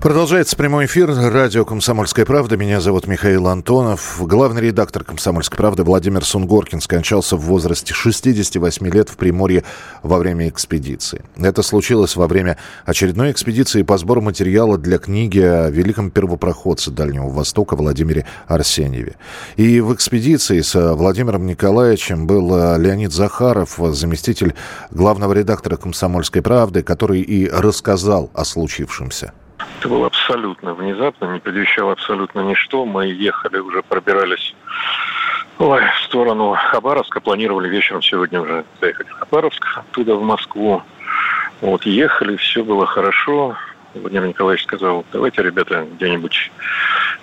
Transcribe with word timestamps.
Продолжается 0.00 0.54
прямой 0.54 0.86
эфир. 0.86 1.10
Радио 1.12 1.64
«Комсомольская 1.64 2.24
правда». 2.24 2.56
Меня 2.56 2.80
зовут 2.80 3.08
Михаил 3.08 3.48
Антонов. 3.48 4.20
Главный 4.20 4.62
редактор 4.62 5.02
«Комсомольской 5.02 5.56
правды» 5.56 5.82
Владимир 5.82 6.24
Сунгоркин 6.24 6.80
скончался 6.80 7.34
в 7.34 7.40
возрасте 7.40 7.92
68 7.94 8.86
лет 8.90 9.08
в 9.08 9.16
Приморье 9.16 9.64
во 10.04 10.18
время 10.18 10.48
экспедиции. 10.48 11.24
Это 11.36 11.62
случилось 11.62 12.14
во 12.14 12.28
время 12.28 12.58
очередной 12.86 13.32
экспедиции 13.32 13.82
по 13.82 13.98
сбору 13.98 14.20
материала 14.20 14.78
для 14.78 14.98
книги 14.98 15.40
о 15.40 15.68
великом 15.68 16.12
первопроходце 16.12 16.92
Дальнего 16.92 17.28
Востока 17.28 17.74
Владимире 17.74 18.24
Арсеньеве. 18.46 19.16
И 19.56 19.80
в 19.80 19.92
экспедиции 19.92 20.60
с 20.60 20.94
Владимиром 20.94 21.44
Николаевичем 21.44 22.28
был 22.28 22.76
Леонид 22.78 23.12
Захаров, 23.12 23.80
заместитель 23.90 24.54
главного 24.92 25.32
редактора 25.32 25.76
«Комсомольской 25.76 26.40
правды», 26.40 26.84
который 26.84 27.20
и 27.20 27.48
рассказал 27.50 28.30
о 28.32 28.44
случившемся. 28.44 29.32
Это 29.58 29.88
было 29.88 30.06
абсолютно 30.06 30.74
внезапно, 30.74 31.26
не 31.32 31.40
предвещало 31.40 31.92
абсолютно 31.92 32.40
ничто. 32.40 32.84
Мы 32.84 33.06
ехали, 33.06 33.58
уже 33.58 33.82
пробирались 33.82 34.54
ой, 35.58 35.80
в 35.80 36.04
сторону 36.04 36.54
Хабаровска. 36.56 37.20
Планировали 37.20 37.68
вечером 37.68 38.02
сегодня 38.02 38.40
уже 38.40 38.64
заехать 38.80 39.08
в 39.08 39.12
Хабаровск, 39.12 39.64
оттуда 39.76 40.16
в 40.16 40.22
Москву. 40.22 40.82
Вот, 41.60 41.86
ехали, 41.86 42.36
все 42.36 42.62
было 42.62 42.86
хорошо. 42.86 43.56
Владимир 43.94 44.26
Николаевич 44.26 44.64
сказал, 44.64 45.04
давайте, 45.12 45.42
ребята, 45.42 45.86
где-нибудь 45.94 46.52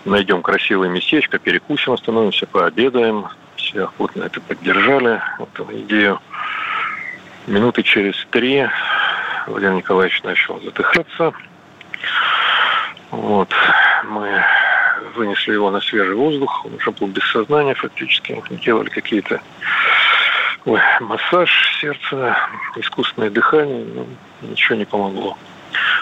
найдем 0.03 0.41
красивое 0.41 0.89
местечко, 0.89 1.39
перекусим, 1.39 1.93
остановимся, 1.93 2.47
пообедаем. 2.47 3.27
Все 3.55 3.83
охотно 3.83 4.23
это 4.23 4.41
поддержали, 4.41 5.21
эту 5.39 5.67
идею. 5.71 6.19
Минуты 7.47 7.83
через 7.83 8.15
три 8.31 8.67
Владимир 9.47 9.75
Николаевич 9.75 10.23
начал 10.23 10.59
затыхаться. 10.61 11.33
Вот. 13.11 13.53
Мы 14.03 14.43
вынесли 15.15 15.53
его 15.53 15.71
на 15.71 15.81
свежий 15.81 16.15
воздух. 16.15 16.65
Он 16.65 16.75
уже 16.75 16.91
был 16.91 17.07
без 17.07 17.23
сознания 17.31 17.73
фактически. 17.75 18.41
Делали 18.63 18.89
какие-то 18.89 19.41
Ой, 20.65 20.79
массаж 20.99 21.77
сердца, 21.79 22.35
искусственное 22.75 23.29
дыхание. 23.29 23.85
Ну, 23.85 24.07
ничего 24.41 24.75
не 24.75 24.85
помогло. 24.85 25.37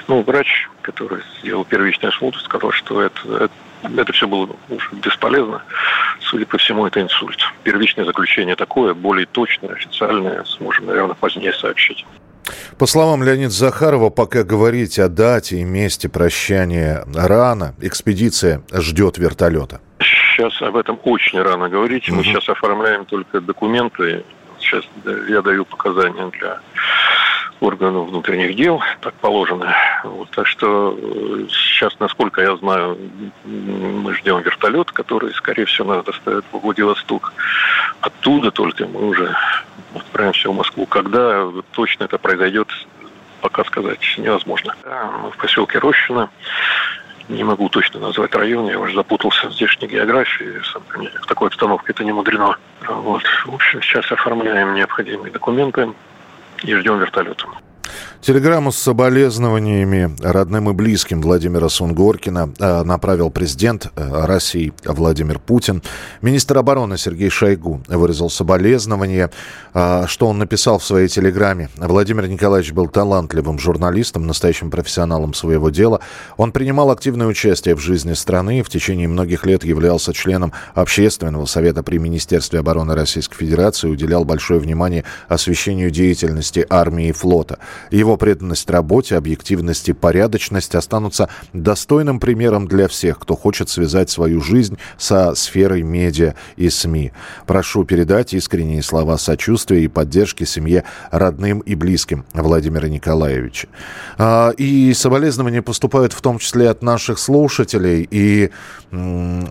Ну, 0.07 0.21
врач, 0.21 0.69
который 0.81 1.21
сделал 1.39 1.65
первичный 1.65 2.09
осмотр, 2.09 2.39
сказал, 2.39 2.71
что 2.71 3.01
это, 3.01 3.19
это, 3.35 3.53
это 3.97 4.13
все 4.13 4.25
было 4.25 4.55
уже 4.69 4.89
бесполезно. 4.93 5.61
Судя 6.21 6.45
по 6.45 6.57
всему, 6.57 6.87
это 6.87 7.01
инсульт. 7.01 7.41
Первичное 7.63 8.05
заключение 8.05 8.55
такое, 8.55 8.93
более 8.93 9.25
точное, 9.25 9.71
официальное, 9.73 10.45
сможем, 10.45 10.85
наверное, 10.85 11.15
позднее 11.15 11.51
сообщить. 11.51 12.05
По 12.77 12.85
словам 12.85 13.23
Леонида 13.23 13.51
Захарова, 13.51 14.09
пока 14.09 14.43
говорить 14.43 14.99
о 14.99 15.07
дате 15.07 15.57
и 15.57 15.63
месте 15.63 16.09
прощания 16.09 17.05
рано, 17.13 17.75
экспедиция 17.81 18.61
ждет 18.71 19.17
вертолета. 19.17 19.79
Сейчас 19.99 20.61
об 20.61 20.75
этом 20.75 20.99
очень 21.03 21.41
рано 21.41 21.69
говорить. 21.69 22.09
Мы 22.09 22.17
угу. 22.17 22.23
сейчас 22.23 22.49
оформляем 22.49 23.05
только 23.05 23.39
документы. 23.39 24.23
Сейчас 24.59 24.83
я 25.29 25.41
даю 25.41 25.65
показания 25.65 26.31
для 26.39 26.59
органов 27.59 28.09
внутренних 28.09 28.55
дел, 28.55 28.81
так 29.01 29.13
положено. 29.15 29.73
Вот, 30.03 30.29
так 30.31 30.47
что 30.47 30.97
э, 30.97 31.47
сейчас, 31.49 31.99
насколько 31.99 32.41
я 32.41 32.55
знаю, 32.57 32.97
мы 33.45 34.13
ждем 34.15 34.41
вертолет, 34.41 34.91
который, 34.91 35.33
скорее 35.33 35.65
всего, 35.65 35.95
нас 35.95 36.05
доставит 36.05 36.45
в 36.51 36.59
Владивосток. 36.59 37.33
Оттуда 38.01 38.51
только 38.51 38.85
мы 38.85 39.07
уже 39.09 39.35
отправимся 39.95 40.49
в 40.49 40.55
Москву. 40.55 40.85
Когда 40.85 41.47
точно 41.71 42.05
это 42.05 42.17
произойдет, 42.17 42.67
пока 43.41 43.63
сказать 43.65 43.99
невозможно. 44.17 44.75
Мы 45.21 45.31
в 45.31 45.37
поселке 45.37 45.79
Рощино. 45.79 46.29
Не 47.29 47.43
могу 47.43 47.69
точно 47.69 48.01
назвать 48.01 48.35
район, 48.35 48.67
я 48.67 48.77
уже 48.77 48.95
запутался 48.95 49.47
в 49.47 49.53
здешней 49.53 49.87
географии. 49.87 50.61
В 51.21 51.25
такой 51.25 51.47
обстановке 51.47 51.93
это 51.93 52.03
не 52.03 52.11
мудрено. 52.11 52.57
Вот. 52.85 53.23
В 53.45 53.53
общем, 53.53 53.81
сейчас 53.81 54.11
оформляем 54.11 54.73
необходимые 54.73 55.31
документы 55.31 55.93
и 56.63 56.75
ждем 56.75 56.99
вертолета. 56.99 57.47
Телеграмму 58.23 58.71
с 58.71 58.77
соболезнованиями 58.77 60.15
родным 60.21 60.69
и 60.69 60.73
близким 60.73 61.21
Владимира 61.21 61.67
Сунгоркина 61.67 62.53
э, 62.57 62.83
направил 62.83 63.29
президент 63.29 63.87
э, 63.97 64.25
России 64.25 64.71
Владимир 64.85 65.39
Путин. 65.39 65.83
Министр 66.21 66.59
обороны 66.59 66.97
Сергей 66.97 67.29
Шойгу 67.29 67.83
выразил 67.89 68.29
соболезнования. 68.29 69.29
Э, 69.73 70.05
что 70.07 70.27
он 70.27 70.37
написал 70.37 70.79
в 70.79 70.85
своей 70.85 71.09
телеграмме? 71.09 71.67
Владимир 71.75 72.25
Николаевич 72.27 72.71
был 72.71 72.87
талантливым 72.87 73.59
журналистом, 73.59 74.25
настоящим 74.25 74.71
профессионалом 74.71 75.33
своего 75.33 75.69
дела. 75.69 75.99
Он 76.37 76.53
принимал 76.53 76.91
активное 76.91 77.27
участие 77.27 77.75
в 77.75 77.79
жизни 77.79 78.13
страны 78.13 78.59
и 78.59 78.63
в 78.63 78.69
течение 78.69 79.09
многих 79.09 79.45
лет 79.45 79.65
являлся 79.65 80.13
членом 80.13 80.53
Общественного 80.75 81.45
совета 81.45 81.83
при 81.83 81.97
Министерстве 81.97 82.59
обороны 82.59 82.95
Российской 82.95 83.35
Федерации 83.35 83.89
уделял 83.89 84.23
большое 84.23 84.61
внимание 84.61 85.03
освещению 85.27 85.91
деятельности 85.91 86.65
армии 86.69 87.09
и 87.09 87.11
флота. 87.11 87.59
Его 87.91 88.17
преданность 88.17 88.69
работе, 88.69 89.15
объективность 89.15 89.89
и 89.89 89.93
порядочность 89.93 90.75
останутся 90.75 91.29
достойным 91.53 92.19
примером 92.19 92.67
для 92.67 92.87
всех, 92.87 93.19
кто 93.19 93.35
хочет 93.35 93.69
связать 93.69 94.09
свою 94.09 94.41
жизнь 94.41 94.77
со 94.97 95.35
сферой 95.35 95.83
медиа 95.83 96.35
и 96.55 96.69
СМИ. 96.69 97.11
Прошу 97.45 97.83
передать 97.83 98.33
искренние 98.33 98.83
слова 98.83 99.17
сочувствия 99.17 99.83
и 99.83 99.87
поддержки 99.87 100.43
семье 100.43 100.83
родным 101.11 101.59
и 101.59 101.75
близким 101.75 102.25
Владимира 102.33 102.87
Николаевича. 102.87 103.67
И 104.57 104.93
соболезнования 104.95 105.61
поступают 105.61 106.13
в 106.13 106.21
том 106.21 106.39
числе 106.39 106.69
от 106.69 106.81
наших 106.81 107.19
слушателей. 107.19 108.07
И 108.09 108.51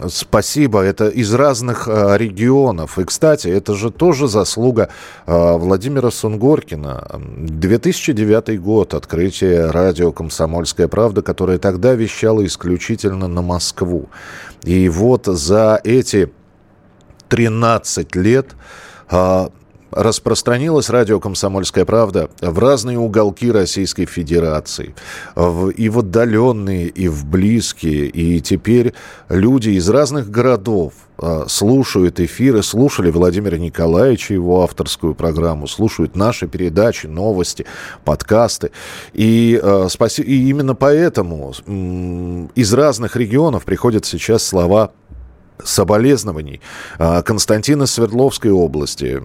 спасибо, 0.09 0.81
это 0.83 1.09
из 1.09 1.35
разных 1.35 1.89
а, 1.89 2.17
регионов. 2.17 2.99
И, 2.99 3.05
кстати, 3.05 3.49
это 3.49 3.75
же 3.75 3.91
тоже 3.91 4.29
заслуга 4.29 4.89
а, 5.27 5.57
Владимира 5.57 6.11
Сунгоркина. 6.11 7.21
2009 8.13 8.53
20 8.53 8.61
год, 8.61 8.95
открытие 8.95 9.71
радио 9.71 10.13
«Комсомольская 10.13 10.89
правда», 10.89 11.23
которое 11.23 11.59
тогда 11.59 11.95
вещало 11.95 12.45
исключительно 12.45 13.29
на 13.29 13.43
Москву. 13.43 14.09
И 14.65 14.89
вот 14.89 15.27
за 15.27 15.81
эти 15.85 16.33
13 17.29 18.15
лет 18.17 18.55
а, 19.09 19.51
распространилось 19.93 20.91
радио 20.91 21.21
«Комсомольская 21.21 21.85
правда» 21.85 22.31
в 22.41 22.59
разные 22.59 22.99
уголки 22.99 23.51
Российской 23.51 24.07
Федерации. 24.07 24.95
В, 25.35 25.69
и 25.71 25.89
в 25.89 26.01
отдаленные, 26.01 26.89
и 26.89 27.09
в 27.09 27.25
близкие. 27.27 28.07
И 28.07 28.41
теперь 28.41 28.95
люди 29.29 29.71
из 29.71 29.89
разных 29.89 30.31
городов 30.31 30.95
э, 31.19 31.45
слушают 31.49 32.21
эфиры, 32.21 32.63
слушали 32.63 33.11
Владимира 33.11 33.59
Николаевича, 33.59 34.35
его 34.35 34.63
авторскую 34.63 35.15
программу, 35.15 35.67
слушают 35.67 36.17
наши 36.17 36.49
передачи, 36.49 37.07
новости, 37.07 37.67
подкасты. 38.05 38.71
И, 39.13 39.61
э, 39.63 39.87
спаси... 39.91 40.23
и 40.23 40.49
именно 40.49 40.75
поэтому 40.75 41.53
из 42.55 42.75
разных 42.75 43.17
регионов 43.17 43.65
приходят 43.65 44.07
сейчас 44.07 44.43
слова 44.43 44.93
соболезнований. 45.65 46.61
А, 46.99 47.23
Константин 47.23 47.83
из 47.83 47.93
Свердловской 47.93 48.51
области. 48.51 49.21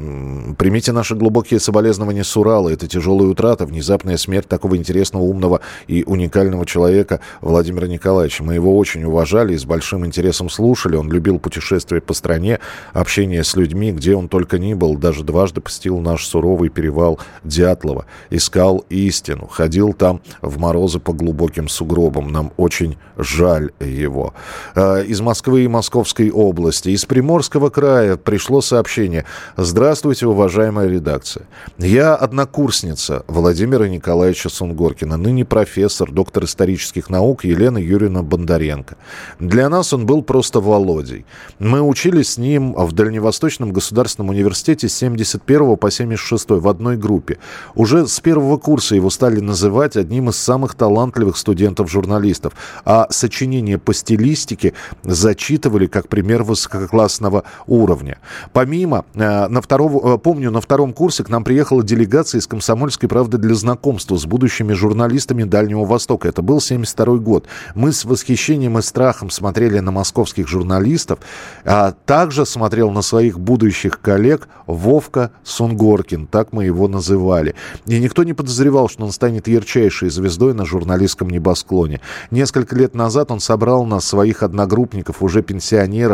Примите 0.57 0.91
наши 0.91 1.15
глубокие 1.15 1.59
соболезнования 1.59 2.23
с 2.23 2.35
Урала. 2.37 2.69
Это 2.69 2.87
тяжелая 2.87 3.27
утрата, 3.27 3.65
внезапная 3.65 4.17
смерть 4.17 4.47
такого 4.47 4.77
интересного, 4.77 5.23
умного 5.23 5.61
и 5.87 6.03
уникального 6.03 6.65
человека 6.65 7.19
Владимира 7.41 7.87
Николаевича. 7.87 8.43
Мы 8.43 8.55
его 8.55 8.77
очень 8.77 9.03
уважали 9.03 9.53
и 9.53 9.57
с 9.57 9.65
большим 9.65 10.05
интересом 10.05 10.49
слушали. 10.49 10.95
Он 10.95 11.11
любил 11.11 11.39
путешествия 11.39 12.01
по 12.01 12.13
стране, 12.13 12.59
общение 12.93 13.43
с 13.43 13.55
людьми, 13.55 13.91
где 13.91 14.15
он 14.15 14.27
только 14.27 14.59
ни 14.59 14.73
был. 14.73 14.97
Даже 14.97 15.23
дважды 15.23 15.61
посетил 15.61 15.99
наш 15.99 16.25
суровый 16.25 16.69
перевал 16.69 17.19
Дятлова. 17.43 18.05
Искал 18.29 18.85
истину. 18.89 19.47
Ходил 19.47 19.93
там 19.93 20.21
в 20.41 20.57
морозы 20.59 20.99
по 20.99 21.13
глубоким 21.13 21.67
сугробам. 21.69 22.31
Нам 22.31 22.51
очень 22.57 22.97
жаль 23.17 23.71
его. 23.79 24.33
А, 24.75 25.01
из 25.01 25.21
Москвы 25.21 25.63
и 25.63 25.67
Московской 25.67 26.26
Московской 26.27 26.31
области. 26.31 26.89
Из 26.89 27.05
Приморского 27.05 27.69
края 27.69 28.17
пришло 28.17 28.61
сообщение. 28.61 29.25
Здравствуйте, 29.57 30.27
уважаемая 30.27 30.87
редакция. 30.87 31.47
Я 31.77 32.15
однокурсница 32.15 33.23
Владимира 33.27 33.87
Николаевича 33.87 34.49
Сунгоркина, 34.49 35.17
ныне 35.17 35.45
профессор, 35.45 36.11
доктор 36.11 36.45
исторических 36.45 37.09
наук 37.09 37.45
Елена 37.45 37.77
Юрьевна 37.77 38.23
Бондаренко. 38.23 38.95
Для 39.39 39.69
нас 39.69 39.93
он 39.93 40.05
был 40.05 40.21
просто 40.21 40.59
Володей. 40.59 41.25
Мы 41.59 41.81
учились 41.81 42.33
с 42.33 42.37
ним 42.37 42.73
в 42.73 42.91
Дальневосточном 42.91 43.73
государственном 43.73 44.29
университете 44.29 44.87
с 44.87 44.95
71 44.95 45.77
по 45.77 45.91
76 45.91 46.49
в 46.49 46.67
одной 46.67 46.97
группе. 46.97 47.37
Уже 47.75 48.07
с 48.07 48.19
первого 48.19 48.57
курса 48.57 48.95
его 48.95 49.09
стали 49.09 49.39
называть 49.39 49.97
одним 49.97 50.29
из 50.29 50.37
самых 50.37 50.75
талантливых 50.75 51.37
студентов-журналистов, 51.37 52.53
а 52.85 53.07
сочинения 53.09 53.77
по 53.77 53.93
стилистике 53.93 54.73
зачитывали 55.03 55.87
как 55.87 56.07
пример 56.17 56.41
высококлассного 56.41 57.43
уровня. 57.67 58.17
Помимо, 58.51 59.05
э, 59.13 59.47
на 59.47 59.61
второго, 59.61 60.15
э, 60.15 60.17
помню, 60.17 60.49
на 60.49 60.61
втором 60.61 60.91
курсе 60.91 61.23
к 61.23 61.29
нам 61.29 61.43
приехала 61.43 61.83
делегация 61.83 62.39
из 62.39 62.47
«Комсомольской 62.47 63.07
правды» 63.07 63.37
для 63.37 63.53
знакомства 63.53 64.17
с 64.17 64.25
будущими 64.25 64.73
журналистами 64.73 65.43
Дальнего 65.43 65.85
Востока. 65.85 66.27
Это 66.27 66.41
был 66.41 66.59
72 66.59 67.19
год. 67.19 67.45
Мы 67.75 67.91
с 67.91 68.03
восхищением 68.03 68.79
и 68.79 68.81
страхом 68.81 69.29
смотрели 69.29 69.77
на 69.77 69.91
московских 69.91 70.47
журналистов, 70.47 71.19
а 71.63 71.91
также 71.91 72.47
смотрел 72.47 72.89
на 72.89 73.03
своих 73.03 73.39
будущих 73.39 74.01
коллег 74.01 74.47
Вовка 74.65 75.29
Сунгоркин, 75.43 76.25
так 76.25 76.51
мы 76.51 76.65
его 76.65 76.87
называли. 76.87 77.53
И 77.85 77.99
никто 77.99 78.23
не 78.23 78.33
подозревал, 78.33 78.89
что 78.89 79.05
он 79.05 79.11
станет 79.11 79.47
ярчайшей 79.47 80.09
звездой 80.09 80.55
на 80.55 80.65
журналистском 80.65 81.29
небосклоне. 81.29 82.01
Несколько 82.31 82.75
лет 82.75 82.95
назад 82.95 83.29
он 83.29 83.39
собрал 83.39 83.85
нас, 83.85 84.03
своих 84.03 84.41
одногруппников, 84.41 85.21
уже 85.21 85.43
пенсионеров, 85.43 86.06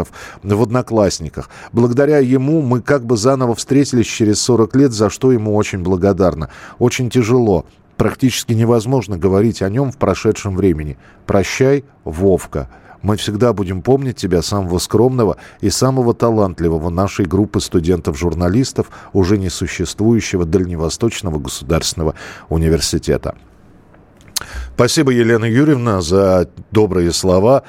в 0.44 0.62
«Одноклассниках». 0.62 1.50
Благодаря 1.72 2.19
ему 2.19 2.62
мы 2.62 2.81
как 2.81 3.06
бы 3.06 3.18
заново 3.18 3.56
встретились 3.56 4.07
через 4.07 4.42
40 4.42 4.75
лет, 4.75 4.92
за 4.92 5.10
что 5.10 5.31
ему 5.31 5.56
очень 5.56 5.84
благодарна. 5.84 6.50
Очень 6.80 7.10
тяжело. 7.10 7.66
Практически 7.98 8.54
невозможно 8.54 9.18
говорить 9.18 9.62
о 9.62 9.69
нем 9.69 9.92
в 9.92 9.98
прошедшем 9.98 10.56
времени. 10.56 10.98
Прощай, 11.25 11.86
Вовка. 12.04 12.69
Мы 13.04 13.18
всегда 13.18 13.51
будем 13.51 13.81
помнить 13.81 14.16
тебя, 14.16 14.42
самого 14.42 14.80
скромного 14.80 15.38
и 15.60 15.69
самого 15.69 16.13
талантливого 16.13 16.89
нашей 16.89 17.25
группы 17.25 17.60
студентов-журналистов, 17.60 18.89
уже 19.12 19.38
не 19.38 19.50
существующего 19.50 20.46
Дальневосточного 20.46 21.38
государственного 21.38 22.16
университета. 22.50 23.36
Спасибо, 24.75 25.12
Елена 25.12 25.46
Юрьевна, 25.46 26.01
за 26.01 26.50
добрые 26.72 27.12
слова. 27.12 27.63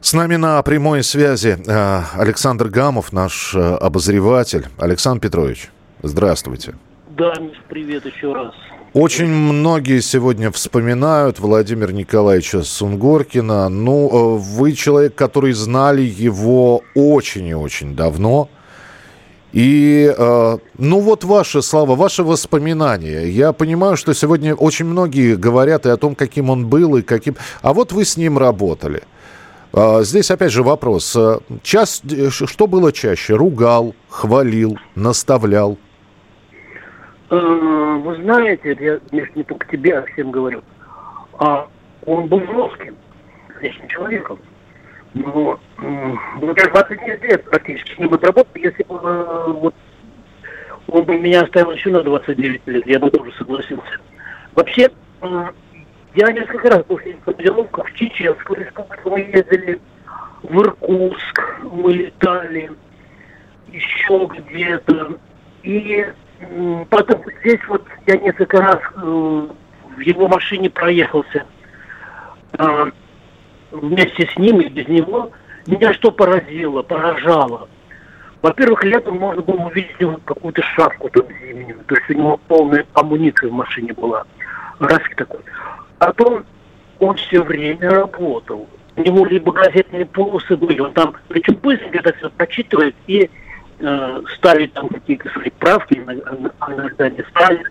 С 0.00 0.12
нами 0.12 0.36
на 0.36 0.62
прямой 0.62 1.02
связи 1.02 1.58
э, 1.66 2.00
Александр 2.14 2.68
Гамов, 2.68 3.12
наш 3.12 3.52
э, 3.54 3.58
обозреватель. 3.58 4.66
Александр 4.78 5.22
Петрович, 5.22 5.70
здравствуйте. 6.02 6.74
Да, 7.16 7.34
привет 7.68 8.06
еще 8.06 8.32
раз. 8.32 8.54
Очень 8.94 9.26
многие 9.26 10.00
сегодня 10.00 10.52
вспоминают 10.52 11.40
Владимира 11.40 11.92
Николаевича 11.92 12.62
Сунгоркина. 12.62 13.68
Ну, 13.68 14.08
э, 14.08 14.38
вы 14.38 14.72
человек, 14.72 15.16
который 15.16 15.52
знали 15.52 16.02
его 16.02 16.82
очень 16.94 17.48
и 17.48 17.54
очень 17.54 17.96
давно. 17.96 18.48
И, 19.52 20.14
э, 20.16 20.58
ну 20.78 21.00
вот 21.00 21.24
ваши 21.24 21.60
слова, 21.60 21.96
ваши 21.96 22.22
воспоминания. 22.22 23.28
Я 23.28 23.52
понимаю, 23.52 23.96
что 23.96 24.14
сегодня 24.14 24.54
очень 24.54 24.84
многие 24.84 25.34
говорят 25.34 25.86
и 25.86 25.88
о 25.88 25.96
том, 25.96 26.14
каким 26.14 26.50
он 26.50 26.68
был, 26.68 26.96
и 26.96 27.02
каким... 27.02 27.34
А 27.62 27.74
вот 27.74 27.90
вы 27.90 28.04
с 28.04 28.16
ним 28.16 28.38
работали. 28.38 29.02
Э, 29.72 30.02
здесь 30.02 30.30
опять 30.30 30.52
же 30.52 30.62
вопрос. 30.62 31.16
Час, 31.62 32.02
что 32.30 32.66
было 32.66 32.92
чаще? 32.92 33.34
Ругал, 33.34 33.94
хвалил, 34.08 34.78
наставлял? 34.94 35.78
Э, 37.30 37.36
вы 37.36 38.16
знаете, 38.16 38.76
я, 38.80 38.98
конечно, 39.10 39.32
не 39.34 39.44
только 39.44 39.66
тебе, 39.68 39.98
а 39.98 40.06
всем 40.06 40.30
говорю, 40.30 40.62
а 41.38 41.68
он 42.06 42.26
был 42.26 42.40
русским, 42.40 42.96
отличным 43.54 43.88
человеком. 43.88 44.38
Но 45.14 45.58
ну, 45.78 46.54
я 46.56 46.70
29 46.70 47.22
лет 47.22 47.44
практически 47.44 47.94
с 47.94 47.98
ним 47.98 48.12
отработал, 48.14 48.50
если 48.54 48.82
бы 48.84 48.98
э, 49.02 49.44
вот, 49.52 49.74
он 50.86 51.04
бы 51.04 51.18
меня 51.18 51.42
оставил 51.42 51.72
еще 51.72 51.90
на 51.90 52.02
29 52.02 52.66
лет, 52.66 52.86
я 52.86 52.98
бы 52.98 53.10
тоже 53.10 53.32
согласился. 53.36 54.00
Вообще, 54.54 54.90
я 56.18 56.32
несколько 56.32 56.68
раз 56.70 56.84
был 56.84 56.96
в 56.96 57.24
командировках 57.24 57.88
в 57.88 57.94
Чеченскую 57.94 58.60
республику, 58.60 59.10
мы 59.10 59.20
ездили 59.20 59.80
в 60.42 60.60
Иркутск, 60.60 61.60
мы 61.62 61.92
летали 61.92 62.70
еще 63.68 64.26
где-то. 64.26 65.18
И 65.62 66.06
Потом 66.90 67.22
здесь 67.40 67.60
вот 67.66 67.84
я 68.06 68.16
несколько 68.16 68.60
раз 68.60 68.78
э, 68.94 69.00
в 69.00 70.00
его 70.00 70.28
машине 70.28 70.70
проехался 70.70 71.44
э, 72.52 72.90
вместе 73.72 74.26
с 74.26 74.36
ним 74.38 74.60
и 74.60 74.68
без 74.68 74.86
него. 74.86 75.32
Меня 75.66 75.92
что 75.94 76.12
поразило, 76.12 76.82
поражало. 76.82 77.68
Во-первых, 78.40 78.84
летом 78.84 79.18
можно 79.18 79.42
было 79.42 79.66
увидеть 79.66 79.96
какую-то 80.24 80.62
шапку 80.62 81.10
там 81.10 81.24
зимнюю. 81.40 81.80
То 81.86 81.96
есть 81.96 82.08
у 82.10 82.12
него 82.14 82.40
полная 82.46 82.86
амуниция 82.94 83.50
в 83.50 83.54
машине 83.54 83.92
была. 83.94 84.24
Раски 84.78 85.14
такой. 85.14 85.40
То 85.98 86.42
он 86.98 87.16
все 87.16 87.42
время 87.42 87.90
работал. 87.90 88.68
У 88.96 89.02
него 89.02 89.24
либо 89.26 89.52
газетные 89.52 90.06
полосы 90.06 90.56
были, 90.56 90.80
он 90.80 90.92
там, 90.92 91.14
причем 91.28 91.54
быстренько 91.54 91.98
это 91.98 92.12
все 92.14 92.30
прочитывает 92.30 92.96
и 93.06 93.30
э, 93.78 94.22
ставить 94.36 94.72
там 94.72 94.88
какие-то 94.88 95.28
свои 95.30 95.50
правки, 95.50 95.94
иногда 95.94 97.08
не 97.08 97.22
ставит. 97.30 97.66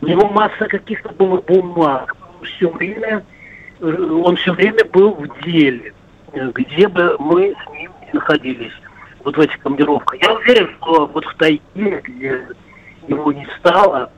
У 0.00 0.06
него 0.06 0.28
масса 0.28 0.66
каких-то 0.66 1.08
было 1.10 1.40
бумаг. 1.40 2.14
Все 2.42 2.68
время, 2.70 3.24
э, 3.80 3.84
он 3.84 4.36
все 4.36 4.52
время 4.52 4.84
был 4.92 5.14
в 5.14 5.42
деле, 5.44 5.92
э, 6.32 6.50
где 6.54 6.86
бы 6.86 7.16
мы 7.18 7.52
с 7.52 7.72
ним 7.72 7.90
находились, 8.12 8.72
вот 9.24 9.36
в 9.36 9.40
этих 9.40 9.58
командировках. 9.58 10.22
Я 10.22 10.34
уверен, 10.34 10.70
что 10.76 11.06
вот 11.06 11.24
в 11.24 11.34
тайге, 11.34 12.00
где 12.04 12.46
его 13.08 13.32
не 13.32 13.46
стало, 13.58 14.12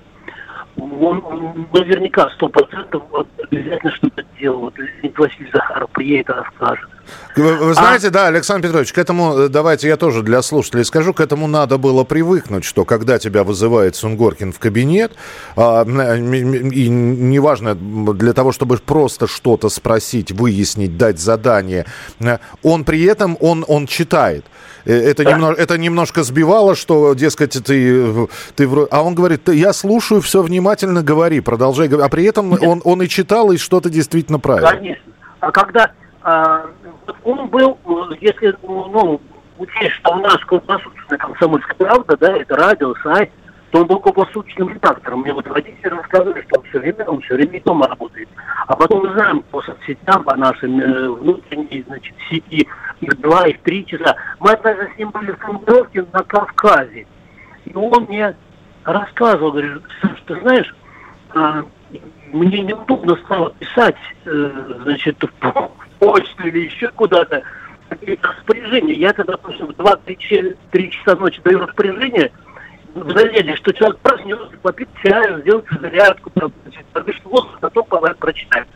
он 0.76 1.66
наверняка 1.72 2.30
сто 2.30 2.48
процентов 2.48 3.02
обязательно 3.50 3.92
что-то 3.92 4.24
делал. 4.38 4.60
Вот 4.60 4.74
Василий 5.18 5.50
Захаров 5.52 5.90
приедет 5.90 6.30
и 6.30 6.32
расскажет. 6.32 6.88
Вы, 7.36 7.56
вы 7.56 7.74
знаете, 7.74 8.08
а... 8.08 8.10
да, 8.10 8.26
Александр 8.28 8.68
Петрович, 8.68 8.92
к 8.92 8.98
этому, 8.98 9.36
э, 9.36 9.48
давайте 9.48 9.88
я 9.88 9.96
тоже 9.96 10.22
для 10.22 10.42
слушателей 10.42 10.84
скажу, 10.84 11.12
к 11.12 11.20
этому 11.20 11.46
надо 11.46 11.78
было 11.78 12.04
привыкнуть, 12.04 12.64
что 12.64 12.84
когда 12.84 13.18
тебя 13.18 13.42
вызывает 13.44 13.96
Сунгоркин 13.96 14.52
в 14.52 14.58
кабинет, 14.58 15.12
а, 15.56 15.84
и 15.84 16.88
неважно, 16.88 17.74
для 17.74 18.32
того, 18.32 18.52
чтобы 18.52 18.76
просто 18.78 19.26
что-то 19.26 19.68
спросить, 19.68 20.30
выяснить, 20.30 20.96
дать 20.96 21.18
задание, 21.18 21.86
э, 22.20 22.38
он 22.62 22.84
при 22.84 23.02
этом, 23.04 23.36
он, 23.40 23.64
он 23.66 23.86
читает. 23.86 24.44
Э, 24.84 24.92
это, 24.92 25.24
да. 25.24 25.32
немного, 25.32 25.54
это 25.60 25.78
немножко 25.78 26.22
сбивало, 26.22 26.74
что, 26.74 27.14
дескать, 27.14 27.52
ты, 27.64 28.28
ты... 28.56 28.68
А 28.90 29.02
он 29.02 29.14
говорит, 29.14 29.48
я 29.48 29.72
слушаю, 29.72 30.20
все 30.20 30.42
внимательно 30.42 31.02
говори, 31.02 31.40
продолжай 31.40 31.88
говорить. 31.88 32.06
А 32.06 32.10
при 32.10 32.24
этом 32.24 32.52
он, 32.52 32.80
он 32.84 33.02
и 33.02 33.08
читал, 33.08 33.52
и 33.52 33.56
что-то 33.56 33.90
действительно 33.90 34.38
правильно. 34.38 34.70
Конечно. 34.70 35.12
А 35.40 35.50
когда 35.50 35.90
а, 36.22 36.66
он 37.24 37.48
был, 37.48 37.78
если, 38.20 38.56
ну, 38.62 39.20
учесть, 39.58 39.94
что 40.00 40.12
у 40.12 40.20
нас 40.20 40.38
круглосуточная 40.46 41.18
комсомольская 41.18 41.76
правда, 41.76 42.16
да, 42.16 42.36
это 42.36 42.56
радио, 42.56 42.94
сайт, 43.02 43.30
то 43.72 43.80
он 43.80 43.86
был 43.86 44.00
круглосуточным 44.00 44.68
редактором. 44.68 45.22
Мне 45.22 45.32
вот 45.32 45.48
водители 45.48 45.88
рассказывали, 45.88 46.42
что 46.42 46.60
он 46.60 46.66
все 46.66 46.78
время, 46.78 47.04
он 47.06 47.20
все 47.22 47.34
время 47.36 47.60
дома 47.62 47.88
работает. 47.88 48.28
А 48.66 48.76
потом 48.76 49.06
мы 49.06 49.14
знаем 49.14 49.42
по 49.50 49.62
соцсетям, 49.62 50.24
по 50.24 50.36
нашим 50.36 50.78
э, 50.78 51.08
внутренней, 51.08 51.82
значит, 51.88 52.14
сети, 52.28 52.68
их 53.00 53.20
два, 53.22 53.48
их 53.48 53.60
три 53.62 53.86
часа. 53.86 54.14
Мы 54.40 54.52
однажды 54.52 54.90
с 54.94 54.98
ним 54.98 55.10
были 55.10 55.32
в 55.32 55.38
командировке 55.38 56.04
на 56.12 56.22
Кавказе. 56.22 57.06
И 57.64 57.74
он 57.74 58.04
мне 58.10 58.36
рассказывал, 58.84 59.52
говорит, 59.52 59.82
Саш, 60.02 60.20
ты 60.26 60.40
знаешь, 60.42 60.74
а, 61.34 61.64
мне 62.30 62.60
неудобно 62.60 63.16
стало 63.24 63.54
писать, 63.54 63.96
э, 64.26 64.50
значит, 64.82 65.16
в 65.40 65.70
почту 65.98 66.46
или 66.46 66.66
еще 66.66 66.88
куда-то 66.88 67.42
распоряжение. 68.20 68.96
Я 68.96 69.14
тогда, 69.14 69.32
допустим, 69.32 69.68
в 69.68 69.70
2-3 69.70 70.90
часа 70.90 71.16
ночи 71.16 71.40
даю 71.42 71.60
распоряжение 71.60 72.32
надежде, 72.94 73.56
что 73.56 73.72
человек 73.72 73.98
проснется, 73.98 74.56
попить 74.62 74.88
чаю, 75.02 75.40
сделать 75.40 75.64
зарядку, 75.80 76.30
значит, 76.34 76.86
подышит 76.92 77.24
воздух, 77.24 77.58
потом 77.60 77.86
прочитает. 78.18 78.68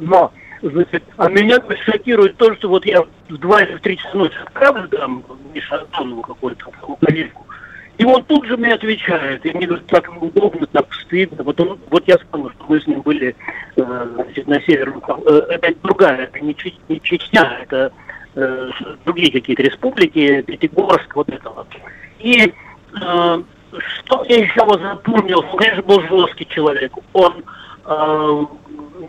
Но, 0.00 0.32
значит, 0.62 1.02
а 1.16 1.28
меня 1.28 1.58
шокирует 1.84 2.36
то, 2.36 2.54
что 2.54 2.68
вот 2.68 2.84
я 2.86 3.02
в 3.02 3.38
2 3.38 3.62
или 3.62 3.76
в 3.76 3.80
3 3.80 3.96
часа 3.96 4.16
ночи 4.16 4.36
отправлю 4.44 4.88
там 4.88 5.24
Миша 5.52 5.80
Антонову 5.80 6.22
какую-то 6.22 6.70
коллегу, 7.00 7.46
и 7.98 8.04
он 8.04 8.22
тут 8.24 8.46
же 8.46 8.56
мне 8.56 8.74
отвечает, 8.74 9.44
и 9.44 9.52
мне 9.52 9.66
говорит, 9.66 9.86
так 9.88 10.08
неудобно, 10.08 10.66
так 10.68 10.92
стыдно. 10.94 11.42
Вот, 11.42 11.60
он, 11.60 11.80
вот 11.90 12.06
я 12.06 12.16
вспомнил, 12.16 12.50
что 12.50 12.64
мы 12.68 12.80
с 12.80 12.86
ним 12.86 13.02
были 13.02 13.34
э, 13.76 14.06
значит, 14.14 14.46
на 14.46 14.60
северном, 14.60 15.02
э, 15.26 15.42
это 15.48 15.74
другая, 15.82 16.24
это 16.24 16.38
не, 16.38 16.56
не 16.88 17.00
Чечня, 17.00 17.58
это 17.60 17.92
э, 18.36 18.70
другие 19.04 19.32
какие-то 19.32 19.64
республики, 19.64 20.42
Пятигорск, 20.42 21.16
вот 21.16 21.28
это 21.28 21.50
вот. 21.50 21.66
И 22.20 22.54
э, 23.02 23.42
что 23.80 24.24
я 24.28 24.38
еще 24.38 24.60
запомнил, 24.66 25.40
он, 25.50 25.56
конечно, 25.56 25.82
был 25.82 26.00
жесткий 26.02 26.46
человек. 26.46 26.92
Он, 27.12 27.44
э, 27.84 28.44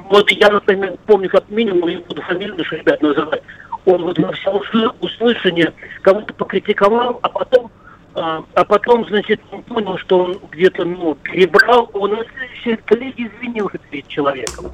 вот 0.09 0.31
я, 0.31 0.49
например, 0.49 0.95
помню 1.05 1.29
как 1.29 1.49
минимум, 1.49 1.89
я 1.89 1.99
буду 1.99 2.21
фамилию 2.21 2.57
наших 2.57 2.79
ребят 2.79 3.01
называть, 3.01 3.43
он 3.85 4.03
вот 4.03 4.17
на 4.17 4.31
все 4.33 4.51
услышание 4.99 5.73
кого-то 6.01 6.33
покритиковал, 6.33 7.19
а 7.21 7.29
потом 7.29 7.71
а, 8.15 8.43
а 8.55 8.65
потом, 8.65 9.07
значит, 9.07 9.39
он 9.51 9.61
понял, 9.63 9.97
что 9.99 10.23
он 10.25 10.39
где-то, 10.51 10.83
ну, 10.83 11.15
перебрал, 11.15 11.89
он 11.93 12.11
на 12.11 12.25
следующей 12.25 12.75
коллеге 12.83 13.27
извинился 13.27 13.77
перед 13.77 14.07
человеком. 14.07 14.71